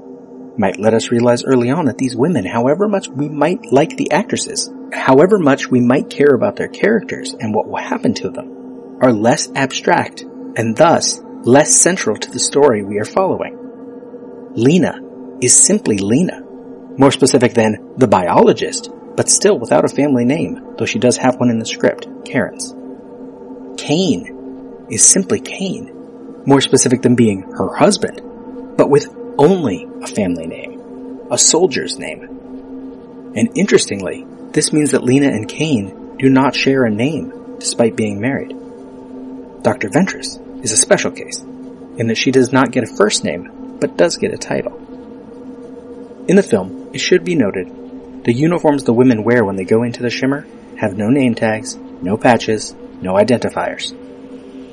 might 0.56 0.78
let 0.78 0.94
us 0.94 1.11
realize 1.11 1.44
early 1.44 1.70
on 1.70 1.87
that 1.87 1.99
these 1.99 2.16
women, 2.16 2.44
however 2.44 2.88
much 2.88 3.08
we 3.08 3.28
might 3.28 3.73
like 3.73 3.96
the 3.96 4.11
actresses, 4.12 4.70
however 4.92 5.38
much 5.38 5.68
we 5.68 5.80
might 5.80 6.11
care 6.11 6.34
about 6.34 6.56
their 6.56 6.68
characters 6.68 7.34
and 7.38 7.54
what 7.54 7.66
will 7.66 7.76
happen 7.76 8.14
to 8.14 8.30
them, 8.30 8.99
are 9.00 9.12
less 9.12 9.50
abstract 9.54 10.23
and 10.23 10.76
thus 10.76 11.20
less 11.42 11.75
central 11.75 12.16
to 12.16 12.30
the 12.30 12.38
story 12.38 12.84
we 12.84 12.99
are 12.99 13.04
following. 13.04 14.52
Lena 14.54 15.00
is 15.40 15.56
simply 15.56 15.99
Lena, 15.99 16.40
more 16.96 17.11
specific 17.11 17.54
than 17.54 17.94
the 17.96 18.06
biologist, 18.06 18.90
but 19.16 19.28
still 19.28 19.58
without 19.58 19.84
a 19.84 19.94
family 19.94 20.25
name, 20.25 20.75
though 20.78 20.87
she 20.87 20.99
does 20.99 21.16
have 21.16 21.37
one 21.37 21.50
in 21.50 21.58
the 21.58 21.66
script, 21.66 22.06
Karen's. 22.25 22.75
Kane 23.76 24.87
is 24.90 25.04
simply 25.04 25.40
Kane, 25.40 26.42
more 26.46 26.61
specific 26.61 27.02
than 27.02 27.16
being 27.16 27.42
her 27.42 27.75
husband, 27.75 28.23
but 28.76 28.88
with 28.88 29.08
only 29.38 29.88
a 30.03 30.07
family 30.07 30.47
name, 30.47 31.29
a 31.31 31.38
soldier's 31.38 31.99
name. 31.99 33.33
And 33.37 33.57
interestingly, 33.57 34.26
this 34.53 34.73
means 34.73 34.93
that 34.93 35.05
Lena 35.05 35.29
and 35.29 35.49
Kane 35.49 36.17
do 36.19 36.29
not 36.29 36.55
share 36.55 36.85
a 36.85 36.91
name 36.91 37.57
despite 37.59 37.97
being 37.97 38.21
married. 38.21 38.50
Dr. 39.62 39.88
Ventress 39.88 40.38
is 40.62 40.73
a 40.73 40.76
special 40.76 41.11
case, 41.11 41.41
in 41.41 42.07
that 42.09 42.19
she 42.19 42.31
does 42.31 42.53
not 42.53 42.71
get 42.71 42.85
a 42.85 42.97
first 42.97 43.25
name, 43.25 43.79
but 43.81 43.97
does 43.97 44.17
get 44.17 44.35
a 44.35 44.38
title. 44.38 44.76
In 46.29 46.37
the 46.37 46.43
film, 46.43 46.91
it 46.93 47.00
should 47.00 47.25
be 47.25 47.35
noted, 47.35 48.25
the 48.25 48.33
uniforms 48.33 48.85
the 48.85 48.93
women 48.93 49.25
wear 49.25 49.45
when 49.45 49.57
they 49.57 49.64
go 49.64 49.83
into 49.83 50.03
the 50.03 50.11
shimmer 50.11 50.47
have 50.79 50.97
no 50.97 51.09
name 51.09 51.35
tags, 51.35 51.76
no 51.76 52.17
patches, 52.17 52.75
no 53.00 53.14
identifiers. 53.14 53.93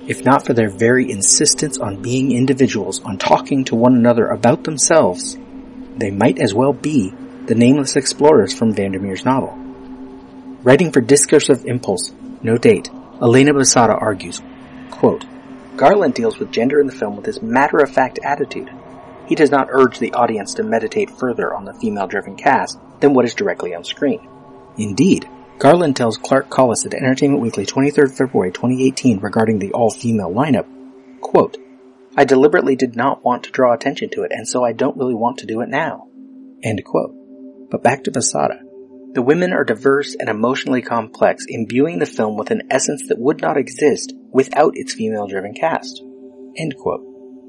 If 0.07 0.25
not 0.25 0.45
for 0.45 0.53
their 0.53 0.69
very 0.69 1.11
insistence 1.11 1.77
on 1.77 2.01
being 2.01 2.31
individuals, 2.31 3.01
on 3.01 3.17
talking 3.17 3.65
to 3.65 3.75
one 3.75 3.95
another 3.95 4.27
about 4.27 4.63
themselves, 4.63 5.37
they 5.95 6.09
might 6.09 6.39
as 6.39 6.53
well 6.53 6.73
be 6.73 7.13
the 7.45 7.55
nameless 7.55 7.95
explorers 7.95 8.53
from 8.53 8.73
Vandermeer's 8.73 9.25
novel. 9.25 9.55
Writing 10.63 10.91
for 10.91 11.01
Discursive 11.01 11.65
Impulse, 11.65 12.11
no 12.41 12.57
date, 12.57 12.89
Elena 13.21 13.53
Basada 13.53 13.99
argues, 14.01 14.41
quote, 14.89 15.25
Garland 15.77 16.13
deals 16.15 16.39
with 16.39 16.51
gender 16.51 16.79
in 16.79 16.87
the 16.87 16.93
film 16.93 17.15
with 17.15 17.25
his 17.25 17.41
matter-of-fact 17.41 18.19
attitude. 18.23 18.69
He 19.27 19.35
does 19.35 19.51
not 19.51 19.69
urge 19.71 19.99
the 19.99 20.13
audience 20.13 20.55
to 20.55 20.63
meditate 20.63 21.09
further 21.11 21.53
on 21.53 21.65
the 21.65 21.73
female-driven 21.73 22.35
cast 22.35 22.79
than 22.99 23.13
what 23.13 23.25
is 23.25 23.33
directly 23.33 23.73
on 23.73 23.83
screen. 23.83 24.27
Indeed, 24.77 25.29
Garland 25.57 25.95
tells 25.95 26.17
Clark 26.17 26.49
Collis 26.49 26.85
at 26.85 26.93
Entertainment 26.93 27.41
Weekly 27.41 27.65
23rd 27.65 28.17
February 28.17 28.51
2018 28.51 29.19
regarding 29.19 29.59
the 29.59 29.71
all-female 29.73 30.31
lineup, 30.31 30.67
quote, 31.21 31.57
I 32.17 32.25
deliberately 32.25 32.75
did 32.75 32.95
not 32.95 33.23
want 33.23 33.43
to 33.45 33.51
draw 33.51 33.73
attention 33.73 34.09
to 34.11 34.23
it, 34.23 34.31
and 34.33 34.47
so 34.47 34.63
I 34.63 34.73
don't 34.73 34.97
really 34.97 35.13
want 35.13 35.37
to 35.39 35.45
do 35.45 35.61
it 35.61 35.69
now. 35.69 36.07
End 36.61 36.83
quote. 36.83 37.15
But 37.69 37.83
back 37.83 38.03
to 38.03 38.11
Basada. 38.11 38.59
The 39.13 39.21
women 39.21 39.53
are 39.53 39.63
diverse 39.63 40.15
and 40.19 40.29
emotionally 40.29 40.81
complex, 40.81 41.45
imbuing 41.47 41.99
the 41.99 42.05
film 42.05 42.37
with 42.37 42.51
an 42.51 42.63
essence 42.69 43.07
that 43.07 43.19
would 43.19 43.41
not 43.41 43.57
exist 43.57 44.13
without 44.31 44.73
its 44.75 44.93
female-driven 44.93 45.53
cast. 45.53 46.01
End 46.57 46.75
quote. 46.77 47.01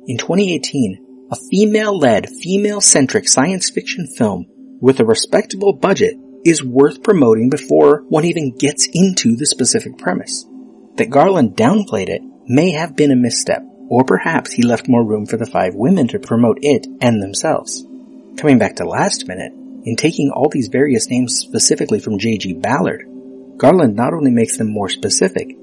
In 0.06 0.16
2018, 0.16 1.28
a 1.30 1.36
female-led, 1.50 2.28
female-centric 2.28 3.28
science 3.28 3.70
fiction 3.70 4.06
film 4.06 4.46
with 4.80 5.00
a 5.00 5.04
respectable 5.04 5.72
budget 5.72 6.14
is 6.44 6.64
worth 6.64 7.02
promoting 7.02 7.50
before 7.50 8.02
one 8.08 8.24
even 8.24 8.56
gets 8.56 8.88
into 8.92 9.36
the 9.36 9.46
specific 9.46 9.98
premise. 9.98 10.44
That 10.96 11.10
Garland 11.10 11.56
downplayed 11.56 12.08
it 12.08 12.22
may 12.46 12.72
have 12.72 12.96
been 12.96 13.10
a 13.10 13.16
misstep, 13.16 13.62
or 13.88 14.04
perhaps 14.04 14.52
he 14.52 14.62
left 14.62 14.88
more 14.88 15.04
room 15.04 15.26
for 15.26 15.36
the 15.36 15.46
five 15.46 15.74
women 15.74 16.08
to 16.08 16.18
promote 16.18 16.58
it 16.62 16.86
and 17.00 17.22
themselves. 17.22 17.84
Coming 18.36 18.58
back 18.58 18.76
to 18.76 18.84
last 18.84 19.28
minute, 19.28 19.52
in 19.84 19.96
taking 19.96 20.30
all 20.30 20.48
these 20.48 20.68
various 20.68 21.08
names 21.08 21.36
specifically 21.36 21.98
from 21.98 22.18
J.G. 22.18 22.54
Ballard, 22.54 23.04
Garland 23.56 23.96
not 23.96 24.14
only 24.14 24.30
makes 24.30 24.56
them 24.56 24.68
more 24.72 24.88
specific, 24.88 25.56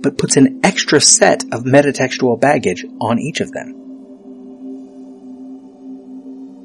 but 0.00 0.18
puts 0.18 0.36
an 0.36 0.60
extra 0.62 1.00
set 1.00 1.44
of 1.52 1.64
metatextual 1.64 2.40
baggage 2.40 2.84
on 3.00 3.18
each 3.18 3.40
of 3.40 3.52
them. 3.52 3.80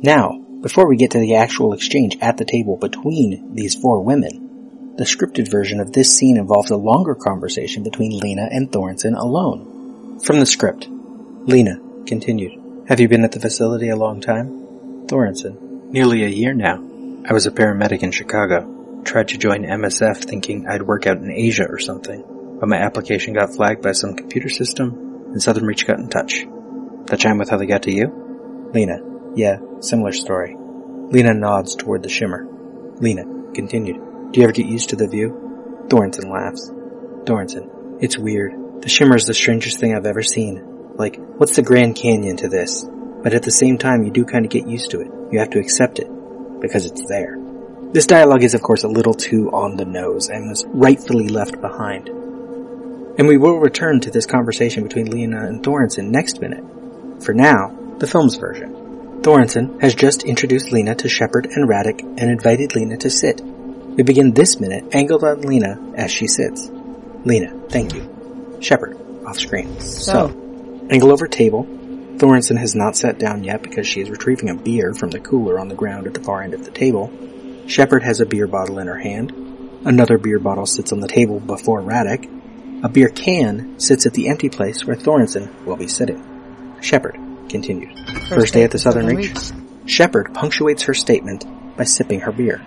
Now, 0.01 0.38
before 0.61 0.87
we 0.87 0.97
get 0.97 1.11
to 1.11 1.19
the 1.19 1.35
actual 1.35 1.73
exchange 1.73 2.17
at 2.21 2.37
the 2.37 2.45
table 2.45 2.77
between 2.77 3.55
these 3.55 3.75
four 3.75 4.03
women, 4.03 4.95
the 4.97 5.05
scripted 5.05 5.49
version 5.49 5.79
of 5.79 5.93
this 5.93 6.13
scene 6.13 6.35
involves 6.35 6.71
a 6.71 6.75
longer 6.75 7.15
conversation 7.15 7.83
between 7.83 8.19
Lena 8.19 8.49
and 8.51 8.69
Thorensen 8.69 9.17
alone. 9.17 10.19
From 10.19 10.39
the 10.41 10.45
script, 10.45 10.87
Lena 10.89 11.79
continued, 12.05 12.85
Have 12.89 12.99
you 12.99 13.07
been 13.07 13.23
at 13.23 13.31
the 13.31 13.39
facility 13.39 13.87
a 13.87 13.95
long 13.95 14.19
time? 14.19 15.07
Thorensen, 15.07 15.91
Nearly 15.91 16.23
a 16.23 16.27
year 16.27 16.53
now. 16.53 16.83
I 17.27 17.33
was 17.33 17.45
a 17.45 17.51
paramedic 17.51 18.03
in 18.03 18.11
Chicago. 18.11 19.01
Tried 19.05 19.29
to 19.29 19.37
join 19.37 19.63
MSF 19.63 20.25
thinking 20.25 20.67
I'd 20.67 20.81
work 20.81 21.07
out 21.07 21.17
in 21.17 21.31
Asia 21.31 21.65
or 21.67 21.79
something, 21.79 22.57
but 22.59 22.67
my 22.67 22.77
application 22.77 23.33
got 23.33 23.55
flagged 23.55 23.81
by 23.81 23.93
some 23.93 24.15
computer 24.15 24.49
system, 24.49 25.31
and 25.31 25.41
Southern 25.41 25.65
Reach 25.65 25.87
got 25.87 25.99
in 25.99 26.09
touch. 26.09 26.45
That 27.05 27.19
chime 27.19 27.37
with 27.37 27.49
how 27.49 27.57
they 27.57 27.65
got 27.65 27.83
to 27.83 27.91
you? 27.91 28.69
Lena, 28.73 28.99
yeah, 29.36 29.57
similar 29.79 30.12
story. 30.12 30.55
Lena 30.57 31.33
nods 31.33 31.75
toward 31.75 32.03
the 32.03 32.09
shimmer. 32.09 32.48
Lena 33.00 33.24
continued, 33.53 34.31
Do 34.31 34.39
you 34.39 34.43
ever 34.43 34.53
get 34.53 34.67
used 34.67 34.89
to 34.89 34.95
the 34.95 35.07
view? 35.07 35.86
Thorensen 35.88 36.29
laughs. 36.29 36.69
Thorensen, 37.25 38.01
it's 38.01 38.17
weird. 38.17 38.81
The 38.81 38.89
shimmer 38.89 39.15
is 39.15 39.25
the 39.25 39.33
strangest 39.33 39.79
thing 39.79 39.95
I've 39.95 40.05
ever 40.05 40.24
seen. 40.24 40.95
Like, 40.95 41.17
what's 41.38 41.55
the 41.55 41.62
Grand 41.62 41.95
Canyon 41.95 42.38
to 42.38 42.50
this? 42.50 42.86
But 43.24 43.33
at 43.33 43.43
the 43.43 43.51
same 43.51 43.77
time, 43.77 44.03
you 44.03 44.12
do 44.12 44.25
kind 44.25 44.45
of 44.45 44.51
get 44.51 44.67
used 44.67 44.91
to 44.91 45.01
it. 45.01 45.12
You 45.31 45.39
have 45.39 45.50
to 45.51 45.59
accept 45.59 46.00
it 46.00 46.09
because 46.62 46.86
it's 46.86 47.07
there. 47.07 47.38
This 47.91 48.05
dialogue 48.05 48.43
is 48.43 48.53
of 48.53 48.62
course 48.62 48.83
a 48.83 48.88
little 48.88 49.15
too 49.15 49.50
on 49.51 49.75
the 49.75 49.86
nose 49.86 50.29
and 50.29 50.48
was 50.48 50.65
rightfully 50.67 51.27
left 51.27 51.59
behind. 51.59 52.07
And 52.07 53.27
we 53.27 53.38
will 53.38 53.57
return 53.57 54.00
to 54.01 54.12
this 54.12 54.27
conversation 54.27 54.83
between 54.83 55.09
Lena 55.09 55.48
and 55.48 55.63
Thorensen 55.63 56.12
next 56.12 56.39
minute. 56.39 56.63
For 57.24 57.33
now, 57.33 57.75
the 57.98 58.07
film's 58.07 58.36
version. 58.36 58.78
Thorensen 59.21 59.81
has 59.81 59.95
just 59.95 60.23
introduced 60.23 60.71
Lena 60.71 60.95
to 60.95 61.09
Sheppard 61.09 61.45
and 61.47 61.67
Radek 61.67 61.99
and 61.99 62.31
invited 62.31 62.73
Lena 62.73 62.95
to 62.97 63.09
sit. 63.09 63.41
We 63.41 64.03
begin 64.03 64.33
this 64.33 64.61
minute 64.61 64.95
angled 64.95 65.25
on 65.25 65.41
Lena 65.41 65.77
as 65.95 66.09
she 66.09 66.25
sits. 66.27 66.69
Lena, 67.25 67.53
thank 67.67 67.93
you. 67.93 68.57
Sheppard, 68.61 68.97
off 69.25 69.38
screen. 69.38 69.77
So, 69.81 70.27
Angle 70.89 71.11
over 71.11 71.27
table, 71.27 71.65
Thorensen 72.15 72.57
has 72.57 72.75
not 72.75 72.95
sat 72.95 73.19
down 73.19 73.43
yet 73.43 73.61
because 73.61 73.85
she 73.85 73.99
is 73.99 74.09
retrieving 74.09 74.49
a 74.49 74.55
beer 74.55 74.93
from 74.93 75.09
the 75.09 75.19
cooler 75.19 75.59
on 75.59 75.67
the 75.67 75.75
ground 75.75 76.07
at 76.07 76.13
the 76.13 76.23
far 76.23 76.41
end 76.41 76.53
of 76.53 76.63
the 76.63 76.71
table. 76.71 77.11
Sheppard 77.67 78.03
has 78.03 78.21
a 78.21 78.25
beer 78.25 78.47
bottle 78.47 78.79
in 78.79 78.88
her 78.88 78.99
hand. 78.99 79.31
Another 79.83 80.17
beer 80.17 80.39
bottle 80.39 80.65
sits 80.65 80.93
on 80.93 81.01
the 81.01 81.09
table 81.09 81.41
before 81.41 81.81
Radek. 81.81 82.85
A 82.85 82.89
beer 82.89 83.09
can 83.09 83.77
sits 83.81 84.05
at 84.05 84.13
the 84.13 84.29
empty 84.29 84.47
place 84.47 84.85
where 84.85 84.95
Thorensen 84.95 85.65
will 85.65 85.75
be 85.75 85.89
sitting. 85.89 86.23
Sheppard 86.81 87.19
continues. 87.50 87.98
First, 88.29 88.53
day 88.53 88.63
at 88.63 88.72
the 88.72 88.79
Southern 88.79 89.08
Reach. 89.08 89.38
Sheppard 89.86 90.34
punctuates 90.34 90.84
her 90.84 90.94
statement 90.94 91.46
by 91.75 91.84
sipping 91.84 92.22
her 92.22 92.32
beer. 92.32 92.63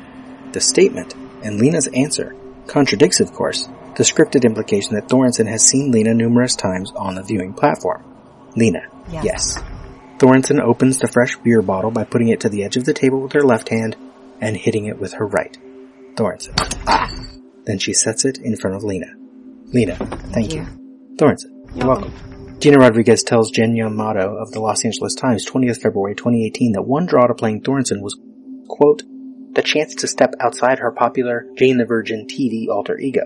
The 0.53 0.61
statement, 0.61 1.15
and 1.43 1.59
Lena's 1.61 1.87
answer, 1.89 2.35
contradicts, 2.67 3.21
of 3.21 3.33
course, 3.33 3.69
the 3.97 4.05
scripted 4.05 4.45
implication 4.45 4.95
that 4.95 5.09
Thorensen 5.09 5.47
has 5.49 5.65
seen 5.65 5.91
Lena 5.93 6.15
numerous 6.15 6.57
times 6.57 6.91
on 6.97 7.15
the 7.15 7.23
viewing 7.23 7.53
platform. 7.53 8.03
Lena, 8.57 8.83
Yes. 9.11 9.25
yes. 9.25 9.59
Thorensen 10.19 10.61
opens 10.61 10.99
the 10.99 11.09
fresh 11.09 11.37
beer 11.39 11.63
bottle 11.63 11.91
by 11.91 12.05
putting 12.05 12.29
it 12.29 12.41
to 12.41 12.49
the 12.49 12.65
edge 12.65 12.77
of 12.77 12.85
the 12.85 12.93
table 12.95 13.21
with 13.21 13.33
her 13.33 13.43
left 13.43 13.69
hand 13.69 13.97
and 14.41 14.57
hitting 14.57 14.87
it 14.87 14.99
with 14.99 15.15
her 15.15 15.27
right. 15.27 15.57
Thorensen, 16.15 16.55
ah. 16.87 17.11
Then 17.65 17.79
she 17.79 17.93
sets 17.93 18.25
it 18.25 18.39
in 18.39 18.57
front 18.57 18.77
of 18.77 18.85
Lena. 18.85 19.07
Lena, 19.67 19.97
thank, 20.33 20.53
you. 20.55 20.63
Thorensen, 21.17 21.77
you're 21.77 21.87
welcome. 21.87 22.13
Gina 22.63 22.79
Rodriguez 22.79 23.25
tells 23.25 23.51
Jen 23.51 23.75
Yamato 23.75 24.37
of 24.37 24.53
the 24.53 24.61
Los 24.61 24.85
Angeles 24.85 25.17
Times 25.17 25.45
20th 25.45 25.83
February 25.83 26.15
2018 26.15 26.75
that 26.75 26.83
one 26.83 27.07
draw 27.07 27.27
to 27.27 27.35
playing 27.35 27.63
Thorensen 27.63 28.01
was, 28.01 28.17
quote, 28.69 29.03
the 29.53 29.63
chance 29.63 29.97
to 29.97 30.07
step 30.07 30.35
outside 30.39 30.79
her 30.79 30.93
popular 30.93 31.45
Jane 31.57 31.79
the 31.79 31.85
Virgin 31.85 32.29
TV 32.29 32.69
alter 32.69 32.97
ego. 32.97 33.23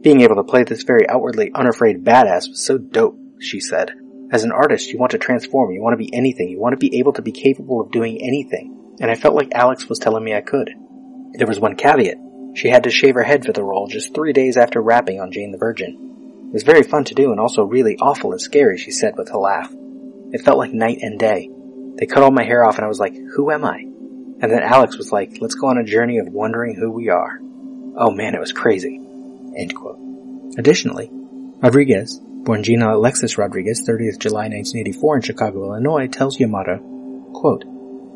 Being 0.00 0.22
able 0.22 0.36
to 0.36 0.44
play 0.44 0.64
this 0.64 0.84
very 0.84 1.06
outwardly 1.10 1.52
unafraid 1.54 2.06
badass 2.06 2.48
was 2.48 2.64
so 2.64 2.78
dope, 2.78 3.18
she 3.38 3.60
said. 3.60 3.92
As 4.32 4.44
an 4.44 4.52
artist, 4.52 4.88
you 4.88 4.98
want 4.98 5.10
to 5.10 5.18
transform, 5.18 5.72
you 5.72 5.82
want 5.82 5.92
to 5.92 6.02
be 6.02 6.14
anything, 6.14 6.48
you 6.48 6.58
want 6.58 6.72
to 6.72 6.78
be 6.78 7.00
able 7.00 7.12
to 7.12 7.22
be 7.22 7.32
capable 7.32 7.82
of 7.82 7.92
doing 7.92 8.16
anything. 8.22 8.96
And 8.98 9.10
I 9.10 9.14
felt 9.14 9.34
like 9.34 9.52
Alex 9.52 9.90
was 9.90 9.98
telling 9.98 10.24
me 10.24 10.34
I 10.34 10.40
could. 10.40 10.70
There 11.34 11.46
was 11.46 11.60
one 11.60 11.76
caveat. 11.76 12.16
She 12.54 12.70
had 12.70 12.84
to 12.84 12.90
shave 12.90 13.16
her 13.16 13.24
head 13.24 13.44
for 13.44 13.52
the 13.52 13.62
role 13.62 13.88
just 13.88 14.14
three 14.14 14.32
days 14.32 14.56
after 14.56 14.80
wrapping 14.80 15.20
on 15.20 15.32
Jane 15.32 15.52
the 15.52 15.58
Virgin. 15.58 16.09
It 16.50 16.54
was 16.54 16.64
very 16.64 16.82
fun 16.82 17.04
to 17.04 17.14
do 17.14 17.30
and 17.30 17.38
also 17.38 17.62
really 17.62 17.96
awful 17.98 18.32
and 18.32 18.40
scary, 18.40 18.76
she 18.76 18.90
said 18.90 19.14
with 19.16 19.32
a 19.32 19.38
laugh. 19.38 19.72
It 20.32 20.40
felt 20.40 20.58
like 20.58 20.72
night 20.72 20.98
and 21.00 21.16
day. 21.16 21.48
They 21.94 22.06
cut 22.06 22.24
all 22.24 22.32
my 22.32 22.42
hair 22.42 22.64
off 22.64 22.74
and 22.74 22.84
I 22.84 22.88
was 22.88 22.98
like, 22.98 23.14
who 23.14 23.52
am 23.52 23.64
I? 23.64 23.78
And 23.78 24.50
then 24.50 24.64
Alex 24.64 24.98
was 24.98 25.12
like, 25.12 25.38
let's 25.40 25.54
go 25.54 25.68
on 25.68 25.78
a 25.78 25.84
journey 25.84 26.18
of 26.18 26.26
wondering 26.26 26.74
who 26.74 26.90
we 26.90 27.08
are. 27.08 27.38
Oh 27.96 28.10
man, 28.10 28.34
it 28.34 28.40
was 28.40 28.52
crazy. 28.52 28.96
End 29.56 29.76
quote. 29.76 30.00
Additionally, 30.58 31.08
Rodriguez, 31.62 32.18
born 32.20 32.64
Gina 32.64 32.96
Alexis 32.96 33.38
Rodriguez, 33.38 33.86
30th 33.88 34.18
July 34.18 34.48
1984 34.48 35.16
in 35.16 35.22
Chicago, 35.22 35.64
Illinois, 35.66 36.08
tells 36.08 36.40
Yamato, 36.40 36.78
quote, 37.32 37.64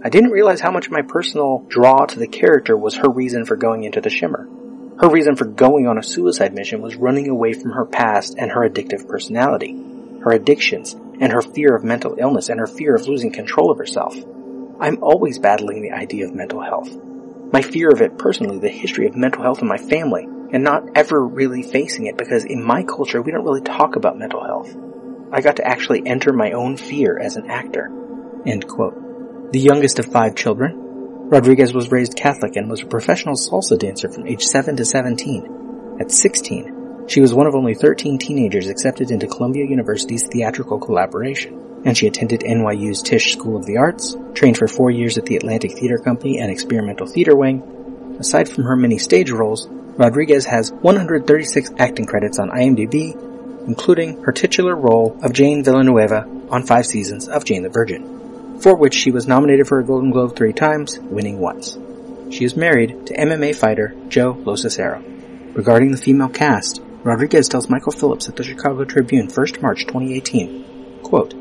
I 0.05 0.09
didn't 0.09 0.33
realize 0.33 0.61
how 0.61 0.73
much 0.73 0.91
my 0.91 1.03
personal 1.03 1.65
draw 1.69 2.05
to 2.05 2.19
the 2.19 2.27
character 2.27 2.77
was 2.77 2.97
her 2.97 3.09
reason 3.09 3.45
for 3.47 3.57
going 3.57 3.85
into 3.85 4.01
the 4.01 4.11
Shimmer. 4.11 4.49
Her 5.01 5.09
reason 5.09 5.35
for 5.35 5.45
going 5.45 5.89
on 5.89 5.99
a 5.99 6.03
suicide 6.03 6.55
mission 6.55 6.81
was 6.81 6.95
running 6.95 7.29
away 7.29 7.53
from 7.53 7.73
her 7.73 7.85
past 7.85 8.37
and 8.39 8.51
her 8.53 8.69
addictive 8.69 9.09
personality, 9.09 9.77
her 10.23 10.31
addictions, 10.31 10.95
and 11.21 11.33
her 11.33 11.43
fear 11.43 11.75
of 11.75 11.83
mental 11.83 12.17
illness 12.19 12.49
and 12.49 12.61
her 12.61 12.67
fear 12.67 12.95
of 12.95 13.09
losing 13.09 13.33
control 13.33 13.71
of 13.71 13.79
herself. 13.79 14.17
I'm 14.81 15.03
always 15.03 15.39
battling 15.39 15.83
the 15.83 15.93
idea 15.93 16.27
of 16.27 16.35
mental 16.35 16.63
health. 16.63 16.97
My 17.53 17.61
fear 17.63 17.91
of 17.91 18.01
it 18.03 18.19
personally, 18.19 18.59
the 18.59 18.69
history 18.69 19.07
of 19.07 19.17
mental 19.17 19.43
health 19.43 19.63
in 19.63 19.69
my 19.69 19.79
family, 19.79 20.29
and 20.53 20.63
not 20.63 20.85
ever 20.95 21.25
really 21.25 21.63
facing 21.63 22.07
it 22.07 22.17
because 22.17 22.45
in 22.45 22.63
my 22.63 22.85
culture 22.85 23.21
we 23.21 23.33
don't 23.33 23.45
really 23.45 23.61
talk 23.61 23.97
about 23.97 24.19
mental 24.19 24.45
health. 24.45 24.75
I 25.33 25.41
got 25.41 25.57
to 25.57 25.67
actually 25.67 26.07
enter 26.07 26.33
my 26.33 26.53
own 26.53 26.77
fear 26.77 27.19
as 27.19 27.37
an 27.37 27.51
actor. 27.51 27.91
End 28.47 28.69
quote. 28.69 29.53
The 29.53 29.59
youngest 29.59 29.99
of 29.99 30.07
five 30.07 30.37
children, 30.37 30.84
Rodriguez 31.27 31.73
was 31.73 31.91
raised 31.91 32.17
Catholic 32.17 32.55
and 32.57 32.69
was 32.69 32.83
a 32.83 32.87
professional 32.87 33.35
salsa 33.35 33.79
dancer 33.79 34.11
from 34.11 34.27
age 34.27 34.45
7 34.45 34.77
to 34.77 34.85
17. 34.85 35.97
At 35.99 36.11
16, 36.11 37.07
She 37.07 37.23
was 37.23 37.33
one 37.33 37.47
of 37.47 37.55
only 37.55 37.75
13 37.75 38.19
teenagers 38.19 38.69
accepted 38.69 39.11
into 39.11 39.27
Columbia 39.27 39.65
University's 39.65 40.27
theatrical 40.27 40.79
collaboration, 40.79 41.83
and 41.87 41.97
she 41.97 42.07
attended 42.07 42.41
NYU's 42.41 43.01
Tisch 43.01 43.33
School 43.33 43.57
of 43.57 43.65
the 43.65 43.79
Arts, 43.79 44.17
trained 44.35 44.59
for 44.59 44.69
four 44.69 44.91
years 44.91 45.17
at 45.17 45.25
the 45.25 45.37
Atlantic 45.37 45.73
Theater 45.73 45.97
Company 45.97 46.41
and 46.41 46.51
Experimental 46.51 47.07
Theater 47.07 47.35
Wing. 47.35 48.17
Aside 48.21 48.49
from 48.49 48.65
her 48.65 48.77
many 48.77 48.99
stage 48.99 49.31
roles, 49.31 49.67
Rodriguez 49.97 50.45
has 50.45 50.73
136 50.73 51.71
acting 51.79 52.05
credits 52.05 52.39
on 52.39 52.51
IMDb, 52.51 53.15
including 53.67 54.23
her 54.25 54.33
titular 54.33 54.77
role 54.77 55.19
of 55.23 55.33
Jane 55.33 55.65
Villanueva 55.65 56.29
on 56.51 56.67
five 56.67 56.85
seasons 56.85 57.29
of 57.29 57.47
Jane 57.47 57.63
the 57.63 57.71
Virgin, 57.71 58.14
for 58.61 58.77
which 58.77 58.95
she 58.95 59.11
was 59.11 59.27
nominated 59.27 59.67
for 59.67 59.79
a 59.79 59.85
Golden 59.85 60.11
Globe 60.11 60.37
three 60.37 60.53
times, 60.53 60.99
winning 60.99 61.39
once. 61.39 61.79
She 62.31 62.45
is 62.45 62.57
married 62.57 63.07
to 63.07 63.17
MMA 63.17 63.55
fighter 63.55 63.95
Joe 64.09 64.33
Locicero. 64.45 65.03
Regarding 65.53 65.93
the 65.93 65.97
female 65.97 66.29
cast, 66.29 66.83
Rodriguez 67.05 67.49
tells 67.49 67.69
Michael 67.69 67.93
Phillips 67.93 68.29
at 68.29 68.37
the 68.37 68.43
Chicago 68.43 68.85
Tribune 68.85 69.29
1st 69.29 69.63
March 69.63 69.87
2018, 69.87 71.01
quote, 71.03 71.35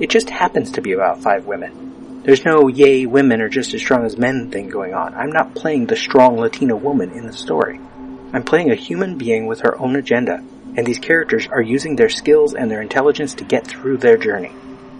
It 0.00 0.10
just 0.10 0.30
happens 0.30 0.70
to 0.72 0.80
be 0.80 0.92
about 0.92 1.22
five 1.22 1.46
women. 1.46 2.22
There's 2.22 2.44
no 2.44 2.68
yay 2.68 3.04
women 3.04 3.40
are 3.40 3.48
just 3.48 3.74
as 3.74 3.80
strong 3.80 4.04
as 4.04 4.16
men 4.16 4.50
thing 4.50 4.68
going 4.68 4.94
on. 4.94 5.14
I'm 5.14 5.32
not 5.32 5.54
playing 5.54 5.86
the 5.86 5.96
strong 5.96 6.36
Latina 6.38 6.76
woman 6.76 7.10
in 7.12 7.26
the 7.26 7.32
story. 7.32 7.80
I'm 8.32 8.44
playing 8.44 8.70
a 8.70 8.76
human 8.76 9.18
being 9.18 9.46
with 9.46 9.60
her 9.60 9.78
own 9.80 9.96
agenda, 9.96 10.42
and 10.76 10.86
these 10.86 10.98
characters 10.98 11.46
are 11.48 11.60
using 11.60 11.96
their 11.96 12.08
skills 12.08 12.54
and 12.54 12.70
their 12.70 12.82
intelligence 12.82 13.34
to 13.34 13.44
get 13.44 13.66
through 13.66 13.98
their 13.98 14.16
journey. 14.16 14.52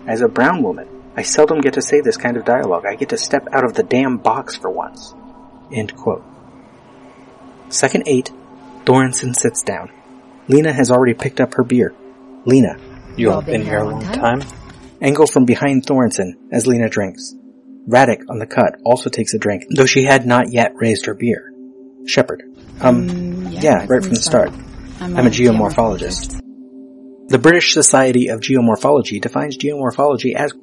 As 0.06 0.20
a 0.20 0.28
brown 0.28 0.62
woman, 0.62 0.88
I 1.18 1.22
seldom 1.22 1.60
get 1.60 1.72
to 1.74 1.82
say 1.82 2.00
this 2.00 2.16
kind 2.16 2.36
of 2.36 2.44
dialogue. 2.44 2.86
I 2.86 2.94
get 2.94 3.08
to 3.08 3.18
step 3.18 3.48
out 3.52 3.64
of 3.64 3.74
the 3.74 3.82
damn 3.82 4.18
box 4.18 4.54
for 4.54 4.70
once. 4.70 5.16
End 5.72 5.96
quote. 5.96 6.22
Second 7.70 8.04
8, 8.06 8.30
Thorensen 8.84 9.34
sits 9.34 9.64
down. 9.64 9.90
Lena 10.46 10.72
has 10.72 10.92
already 10.92 11.14
picked 11.14 11.40
up 11.40 11.54
her 11.54 11.64
beer. 11.64 11.92
Lena, 12.44 12.78
you 13.16 13.32
all 13.32 13.42
been 13.42 13.62
here 13.64 13.78
a 13.80 13.90
long 13.90 14.04
time? 14.12 14.44
Angle 15.02 15.26
from 15.26 15.44
behind 15.44 15.84
Thorensen 15.84 16.34
as 16.52 16.68
Lena 16.68 16.88
drinks. 16.88 17.34
Radek 17.88 18.22
on 18.30 18.38
the 18.38 18.46
cut 18.46 18.76
also 18.84 19.10
takes 19.10 19.34
a 19.34 19.38
drink, 19.38 19.64
though 19.74 19.86
she 19.86 20.04
had 20.04 20.24
not 20.24 20.52
yet 20.52 20.70
raised 20.76 21.06
her 21.06 21.14
beer. 21.14 21.52
Sheppard. 22.06 22.44
Um, 22.80 23.08
Mm, 23.08 23.60
yeah, 23.60 23.84
right 23.88 24.04
from 24.04 24.14
the 24.14 24.20
start. 24.20 24.52
I'm 25.00 25.16
a 25.26 25.30
geomorphologist. 25.30 26.40
The 27.26 27.38
British 27.38 27.74
Society 27.74 28.28
of 28.28 28.40
Geomorphology 28.40 29.20
defines 29.20 29.58
geomorphology 29.58 30.34
as, 30.34 30.54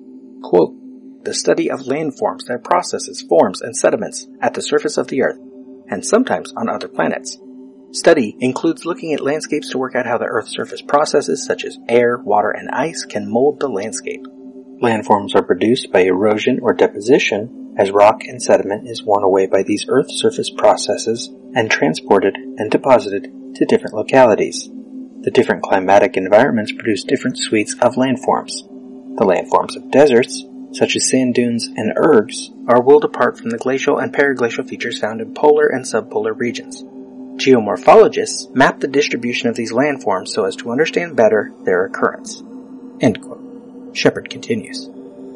quote, 0.46 0.76
the 1.24 1.34
study 1.34 1.72
of 1.72 1.82
landforms, 1.82 2.46
their 2.46 2.60
processes, 2.60 3.26
forms, 3.28 3.62
and 3.62 3.76
sediments 3.76 4.28
at 4.42 4.54
the 4.54 4.62
surface 4.62 4.96
of 4.96 5.08
the 5.08 5.24
Earth, 5.24 5.40
and 5.90 6.06
sometimes 6.06 6.54
on 6.56 6.70
other 6.70 6.88
planets. 6.88 7.40
Study 7.92 8.38
includes 8.40 8.86
looking 8.86 9.14
at 9.14 9.22
landscapes 9.22 9.72
to 9.72 9.80
work 9.80 9.96
out 9.96 10.06
how 10.06 10.20
the 10.20 10.26
Earth's 10.26 10.52
surface 10.52 10.84
processes, 10.84 11.44
such 11.44 11.66
as 11.66 11.80
air, 11.90 12.18
water, 12.18 12.52
and 12.52 12.70
ice, 12.70 13.06
can 13.06 13.32
mold 13.32 13.60
the 13.60 13.68
landscape. 13.68 14.24
Landforms 14.84 15.34
are 15.34 15.42
produced 15.42 15.92
by 15.92 16.02
erosion 16.02 16.60
or 16.62 16.74
deposition, 16.74 17.74
as 17.78 17.90
rock 17.90 18.22
and 18.26 18.40
sediment 18.40 18.88
is 18.88 19.04
worn 19.04 19.24
away 19.24 19.48
by 19.48 19.64
these 19.64 19.88
Earth 19.90 20.12
surface 20.12 20.52
processes 20.52 21.32
and 21.56 21.72
transported 21.72 22.36
and 22.36 22.70
deposited 22.70 23.32
to 23.56 23.66
different 23.66 23.96
localities. 23.96 24.70
The 25.22 25.32
different 25.32 25.64
climatic 25.64 26.18
environments 26.18 26.72
produce 26.72 27.04
different 27.04 27.40
suites 27.40 27.74
of 27.82 27.96
landforms. 27.96 28.75
The 29.18 29.24
landforms 29.24 29.78
of 29.78 29.92
deserts, 29.92 30.44
such 30.74 30.96
as 30.98 31.10
sand 31.10 31.36
dunes 31.36 31.68
and 31.68 31.96
ergs, 31.96 32.50
are 32.68 32.82
worlds 32.82 33.06
apart 33.06 33.38
from 33.38 33.50
the 33.50 33.58
glacial 33.58 33.98
and 33.98 34.14
periglacial 34.14 34.68
features 34.68 35.00
found 35.00 35.22
in 35.22 35.34
polar 35.34 35.68
and 35.68 35.86
subpolar 35.86 36.38
regions. 36.38 36.84
Geomorphologists 37.38 38.54
map 38.54 38.80
the 38.80 38.88
distribution 38.88 39.50
of 39.50 39.56
these 39.56 39.72
landforms 39.72 40.30
so 40.30 40.46
as 40.46 40.56
to 40.58 40.72
understand 40.72 41.16
better 41.16 41.54
their 41.64 41.86
occurrence. 41.86 42.42
End 43.00 43.22
quote. 43.22 43.96
Sheppard 43.96 44.30
continues. 44.30 44.90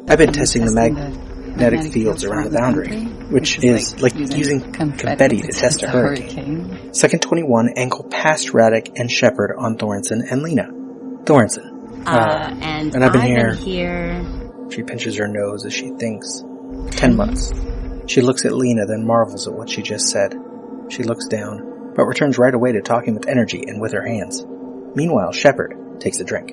I've 0.08 0.18
been 0.18 0.32
testing 0.32 0.64
the 0.64 0.72
magnetic 0.72 1.92
fields 1.92 2.24
around 2.24 2.44
the 2.44 2.58
boundary, 2.58 3.04
which 3.30 3.62
is 3.64 4.00
like 4.00 4.14
using 4.14 4.72
confetti 4.72 5.40
to 5.40 5.52
test 5.52 5.82
a 5.82 5.88
hurricane. 5.88 6.92
Second 6.92 7.20
21 7.20 7.70
angle 7.76 8.04
past 8.04 8.48
Radek 8.48 8.98
and 8.98 9.10
Sheppard 9.10 9.52
on 9.56 9.76
Thorensen 9.78 10.30
and 10.30 10.42
Lena. 10.42 10.68
Thorensen. 11.24 11.69
Uh, 12.06 12.56
and, 12.60 12.94
and 12.94 13.04
I've 13.04 13.12
been 13.12 13.22
I've 13.22 13.28
here- 13.28 13.54
been 13.54 13.62
here. 13.62 14.70
She 14.70 14.82
pinches 14.82 15.16
her 15.16 15.26
nose 15.26 15.66
as 15.66 15.72
she 15.74 15.90
thinks. 15.90 16.44
Ten 16.92 17.16
months. 17.16 17.52
She 18.06 18.20
looks 18.20 18.44
at 18.44 18.52
Lena, 18.52 18.86
then 18.86 19.06
marvels 19.06 19.46
at 19.48 19.54
what 19.54 19.68
she 19.68 19.82
just 19.82 20.08
said. 20.10 20.34
She 20.88 21.02
looks 21.02 21.26
down, 21.26 21.92
but 21.96 22.04
returns 22.04 22.38
right 22.38 22.54
away 22.54 22.72
to 22.72 22.80
talking 22.80 23.14
with 23.14 23.28
energy 23.28 23.64
and 23.66 23.80
with 23.80 23.92
her 23.92 24.04
hands. 24.06 24.44
Meanwhile, 24.94 25.32
Sheppard 25.32 26.00
takes 26.00 26.20
a 26.20 26.24
drink. 26.24 26.52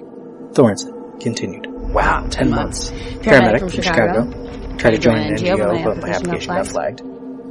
Thorensen 0.53 1.21
continued. 1.21 1.67
Wow, 1.67 2.27
ten 2.29 2.49
months. 2.49 2.91
Paramedic 2.91 3.59
from 3.59 3.69
Chicago. 3.69 4.77
Tried 4.77 4.91
to 4.91 4.97
join 4.97 5.17
an 5.17 5.35
NGO, 5.35 5.83
but 5.83 5.97
my 5.97 6.09
application 6.09 6.53
got 6.53 6.67
flagged. 6.67 7.01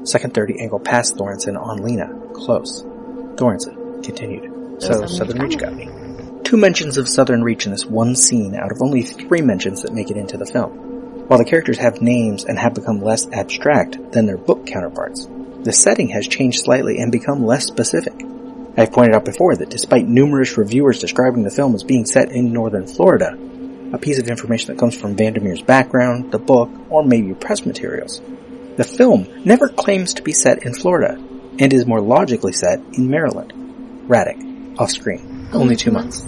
Second 0.07 0.35
30 0.35 0.61
angle 0.61 0.79
past 0.79 1.17
Thorensen 1.17 1.61
on 1.61 1.79
Lena. 1.83 2.13
Close. 2.35 2.85
Thorensen 3.35 4.05
continued. 4.05 4.83
So, 4.83 5.07
Southern 5.07 5.39
Reach 5.41 5.59
got 5.59 5.75
me. 5.75 5.89
Two 6.47 6.57
mentions 6.57 6.97
of 6.97 7.09
Southern 7.09 7.43
Reach 7.43 7.67
in 7.67 7.73
this 7.73 7.85
one 7.85 8.15
scene 8.15 8.55
out 8.55 8.71
of 8.71 8.81
only 8.81 9.03
three 9.03 9.41
mentions 9.41 9.83
that 9.83 9.93
make 9.93 10.13
it 10.13 10.17
into 10.17 10.37
the 10.37 10.47
film. 10.47 11.27
While 11.27 11.41
the 11.41 11.45
characters 11.45 11.79
have 11.79 12.01
names 12.01 12.45
and 12.45 12.57
have 12.57 12.73
become 12.73 13.03
less 13.03 13.27
abstract 13.33 14.13
than 14.13 14.27
their 14.27 14.37
book 14.37 14.65
counterparts, 14.65 15.27
the 15.65 15.73
setting 15.73 16.11
has 16.11 16.29
changed 16.29 16.61
slightly 16.61 16.99
and 16.99 17.11
become 17.11 17.45
less 17.45 17.67
specific. 17.67 18.13
I've 18.77 18.93
pointed 18.93 19.17
out 19.17 19.25
before 19.25 19.57
that 19.57 19.71
despite 19.71 20.07
numerous 20.07 20.57
reviewers 20.57 21.01
describing 21.01 21.43
the 21.43 21.51
film 21.51 21.75
as 21.75 21.83
being 21.83 22.07
set 22.07 22.31
in 22.31 22.53
northern 22.53 22.87
Florida, 22.87 23.37
a 23.93 23.99
piece 23.99 24.21
of 24.21 24.29
information 24.29 24.73
that 24.73 24.79
comes 24.79 24.97
from 24.97 25.17
Vandermeer's 25.17 25.63
background, 25.63 26.31
the 26.31 26.39
book, 26.39 26.71
or 26.91 27.03
maybe 27.03 27.35
press 27.35 27.67
materials, 27.67 28.21
the 28.77 28.85
film 28.85 29.27
never 29.45 29.69
claims 29.69 30.15
to 30.15 30.23
be 30.23 30.33
set 30.33 30.63
in 30.63 30.75
Florida 30.75 31.21
and 31.59 31.73
is 31.73 31.87
more 31.87 32.01
logically 32.01 32.53
set 32.53 32.79
in 32.93 33.11
Maryland. 33.11 33.53
Radek, 34.07 34.79
off 34.79 34.93
screen, 34.93 35.49
only 35.53 35.75
two 35.75 35.91
months. 35.91 36.25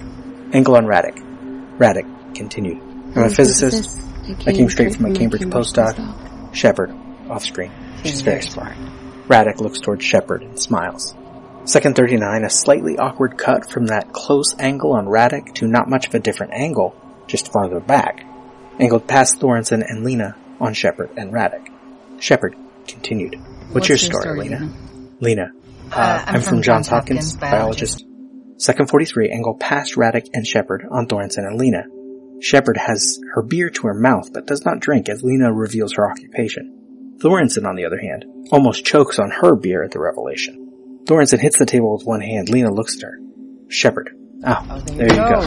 Angle 0.53 0.77
on 0.77 0.87
Radek. 0.87 1.79
Radek 1.79 2.35
continued. 2.35 2.81
I'm 3.15 3.25
a 3.25 3.31
physicist. 3.31 3.99
I 4.47 4.53
came 4.53 4.69
straight 4.69 4.95
from 4.95 5.07
a 5.07 5.15
Cambridge 5.15 5.43
postdoc. 5.43 6.55
Sheppard, 6.55 6.91
off 7.29 7.45
screen. 7.45 7.73
She's 8.03 8.23
very 8.23 8.43
smart. 8.43 8.77
Radek 9.27 9.61
looks 9.61 9.81
towards 9.81 10.05
Sheppard 10.05 10.43
and 10.43 10.59
smiles. 10.59 11.15
Second 11.65 11.97
39, 11.97 12.45
a 12.45 12.51
slightly 12.51 12.97
awkward 12.97 13.37
cut 13.37 13.71
from 13.71 13.87
that 13.87 14.13
close 14.13 14.55
angle 14.59 14.93
on 14.93 15.07
Radek 15.07 15.55
to 15.57 15.67
not 15.67 15.91
much 15.91 16.07
of 16.07 16.15
a 16.15 16.19
different 16.19 16.55
angle, 16.55 16.97
just 17.27 17.53
farther 17.53 17.81
back. 17.81 18.25
Angled 18.81 19.07
past 19.07 19.41
Thorensen 19.41 19.85
and 19.87 20.03
Lena 20.03 20.35
on 20.61 20.73
Sheppard 20.73 21.11
and 21.19 21.33
Radek. 21.33 21.69
Sheppard 22.21 22.57
continued. 22.87 23.37
What's, 23.73 23.89
your 23.89 23.99
story, 23.99 24.39
Lena? 24.39 24.73
Lena. 25.21 25.53
Uh, 25.93 26.25
I'm, 26.27 26.41
from, 26.41 26.63
Johns 26.63 26.89
Hopkins, 26.89 27.37
biologist. 27.37 28.05
Second 28.59 28.89
43, 28.89 29.31
angle 29.31 29.57
past 29.57 29.95
Radek 29.95 30.29
and 30.35 30.47
Sheppard 30.47 30.85
on 30.91 31.07
Thorensen 31.07 31.47
and 31.47 31.59
Lena. 31.59 31.85
Sheppard 32.41 32.77
has 32.77 33.19
her 33.35 33.43
beer 33.43 33.71
to 33.71 33.87
her 33.89 33.95
mouth 33.95 34.33
but 34.33 34.47
does 34.47 34.65
not 34.65 34.81
drink 34.81 35.09
as 35.09 35.23
Lena 35.23 35.53
reveals 35.53 35.95
her 35.95 36.09
occupation. 36.11 37.17
Thorensen, 37.19 37.67
on 37.67 37.75
the 37.77 37.85
other 37.85 37.99
hand, 37.99 38.25
almost 38.53 38.85
chokes 38.85 39.19
on 39.19 39.31
her 39.31 39.57
beer 39.57 39.83
at 39.83 39.91
the 39.93 40.01
revelation. 40.01 41.03
Thorensen 41.05 41.41
hits 41.41 41.59
the 41.59 41.67
table 41.67 41.95
with 41.97 42.07
one 42.07 42.21
hand. 42.21 42.49
Lena 42.49 42.73
looks 42.73 42.97
at 42.97 43.03
her. 43.03 43.19
Sheppard. 43.69 44.11
Oh, 44.45 44.67
Oh, 44.71 44.81
there 44.81 45.09
there 45.09 45.09
you 45.09 45.17
go. 45.17 45.47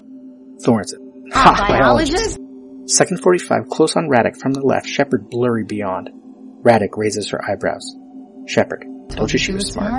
Thorensen. 0.64 0.98
Ah, 1.32 1.54
Ha, 1.56 1.66
biologist? 1.68 2.38
Second 2.86 3.20
45, 3.22 3.68
close 3.68 3.96
on 3.96 4.08
Radek 4.08 4.36
from 4.38 4.52
the 4.52 4.60
left, 4.62 4.86
Sheppard 4.86 5.30
blurry 5.30 5.64
beyond. 5.64 6.10
Radek 6.62 6.96
raises 6.96 7.30
her 7.30 7.40
eyebrows. 7.44 7.84
Sheppard. 8.46 8.84
Told 9.10 9.32
you 9.32 9.38
she 9.38 9.52
was 9.52 9.68
smart. 9.72 9.92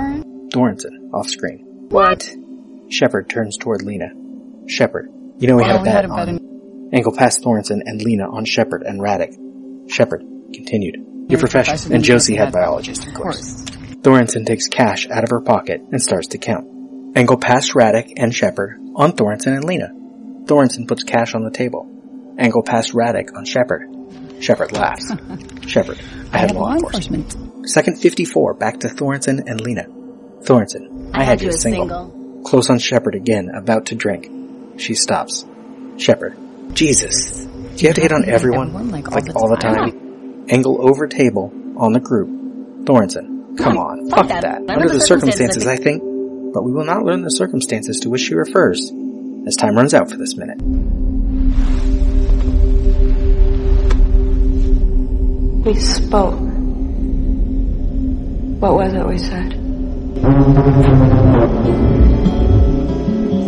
Thorensen, 0.50 1.10
off 1.12 1.28
screen. 1.28 1.64
What? 1.88 2.30
Sheppard 2.88 3.28
turns 3.28 3.56
toward 3.56 3.82
Lena. 3.82 4.10
Sheppard. 4.66 5.08
You 5.38 5.48
know 5.48 5.56
we 5.56 5.64
oh, 5.64 5.66
had 5.66 5.76
a 5.76 5.80
Oh, 5.80 5.84
bet 5.84 5.94
had 5.94 6.04
a 6.04 6.08
bet 6.08 6.18
on 6.18 6.28
in- 6.28 6.90
Angle 6.92 7.16
past 7.16 7.42
Thorensen 7.42 7.80
and 7.84 8.00
Lena 8.02 8.30
on 8.30 8.44
Sheppard 8.44 8.82
and 8.82 9.00
Radek. 9.00 9.90
Sheppard 9.90 10.22
continued. 10.52 10.96
Your 11.28 11.40
profession. 11.40 11.92
And 11.92 12.04
Josie 12.04 12.36
had 12.36 12.52
biologist, 12.52 13.06
of 13.06 13.14
course. 13.14 13.64
Thorensen 14.02 14.46
takes 14.46 14.68
cash 14.68 15.08
out 15.10 15.24
of 15.24 15.30
her 15.30 15.40
pocket 15.40 15.80
and 15.90 16.00
starts 16.00 16.28
to 16.28 16.38
count. 16.38 16.68
Angle 17.16 17.38
past 17.38 17.72
Radek 17.72 18.12
and 18.16 18.34
Sheppard 18.34 18.78
on 18.94 19.12
Thorensen 19.12 19.54
and 19.56 19.64
Lena. 19.64 19.88
Thorensen 20.44 20.86
puts 20.86 21.02
cash 21.04 21.34
on 21.34 21.42
the 21.42 21.50
table. 21.50 21.90
Angle 22.38 22.62
past 22.62 22.92
Radek 22.92 23.34
on 23.34 23.44
Sheppard. 23.44 23.88
Sheppard 24.40 24.72
laughs. 24.72 25.10
Sheppard. 25.66 26.00
I 26.32 26.38
had 26.38 26.54
law 26.54 26.74
enforcement. 26.74 27.68
Second 27.68 28.00
54, 28.00 28.54
back 28.54 28.80
to 28.80 28.88
Thorensen 28.88 29.42
and 29.46 29.60
Lena. 29.60 29.84
Thorensen. 30.42 31.10
I, 31.14 31.24
had 31.24 31.40
you 31.40 31.48
as 31.48 31.62
single. 31.62 31.88
Close 32.44 32.70
on 32.70 32.78
Sheppard 32.78 33.14
again, 33.14 33.50
about 33.54 33.86
to 33.86 33.94
drink. 33.94 34.30
She 34.80 34.94
stops. 34.94 35.44
Sheppard. 35.96 36.36
Jesus. 36.74 37.44
Do 37.44 37.82
you 37.82 37.88
have 37.88 37.94
to 37.96 38.00
hit 38.02 38.12
on 38.12 38.24
everyone? 38.28 38.90
like, 38.90 39.10
Like 39.10 39.34
all 39.34 39.48
the 39.48 39.56
time? 39.56 40.44
Angle 40.48 40.86
over 40.88 41.06
table 41.08 41.52
on 41.76 41.92
the 41.92 42.00
group. 42.00 42.28
Thorensen. 42.84 43.56
Come 43.56 43.78
on. 43.78 44.10
fuck 44.10 44.28
that. 44.28 44.42
that. 44.42 44.68
Under 44.70 44.88
the 44.88 44.94
the 44.94 45.00
circumstances, 45.00 45.62
circumstances, 45.62 45.66
I 45.66 45.72
I 45.72 45.76
think. 45.76 46.02
but 46.52 46.62
we 46.64 46.72
will 46.72 46.84
not 46.84 47.04
learn 47.04 47.22
the 47.22 47.30
circumstances 47.30 48.00
to 48.00 48.10
which 48.10 48.20
she 48.20 48.34
refers, 48.34 48.90
as 49.46 49.56
time 49.56 49.74
runs 49.76 49.94
out 49.94 50.10
for 50.10 50.16
this 50.16 50.36
minute. 50.36 50.60
We 55.64 55.74
spoke. 55.76 56.34
What 58.60 58.74
was 58.74 58.92
it 58.92 59.06
we 59.06 59.18
said? 59.18 59.63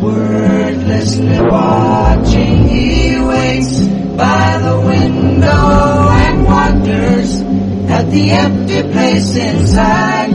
Wordlessly 0.03 1.41
watching, 1.41 2.69
he 2.69 3.19
waits 3.19 3.81
by 4.19 4.59
the 4.62 4.79
window 4.85 6.09
and 6.11 6.45
wonders 6.45 7.41
at 7.91 8.11
the 8.11 8.31
empty 8.31 8.83
place 8.93 9.37
inside. 9.37 10.35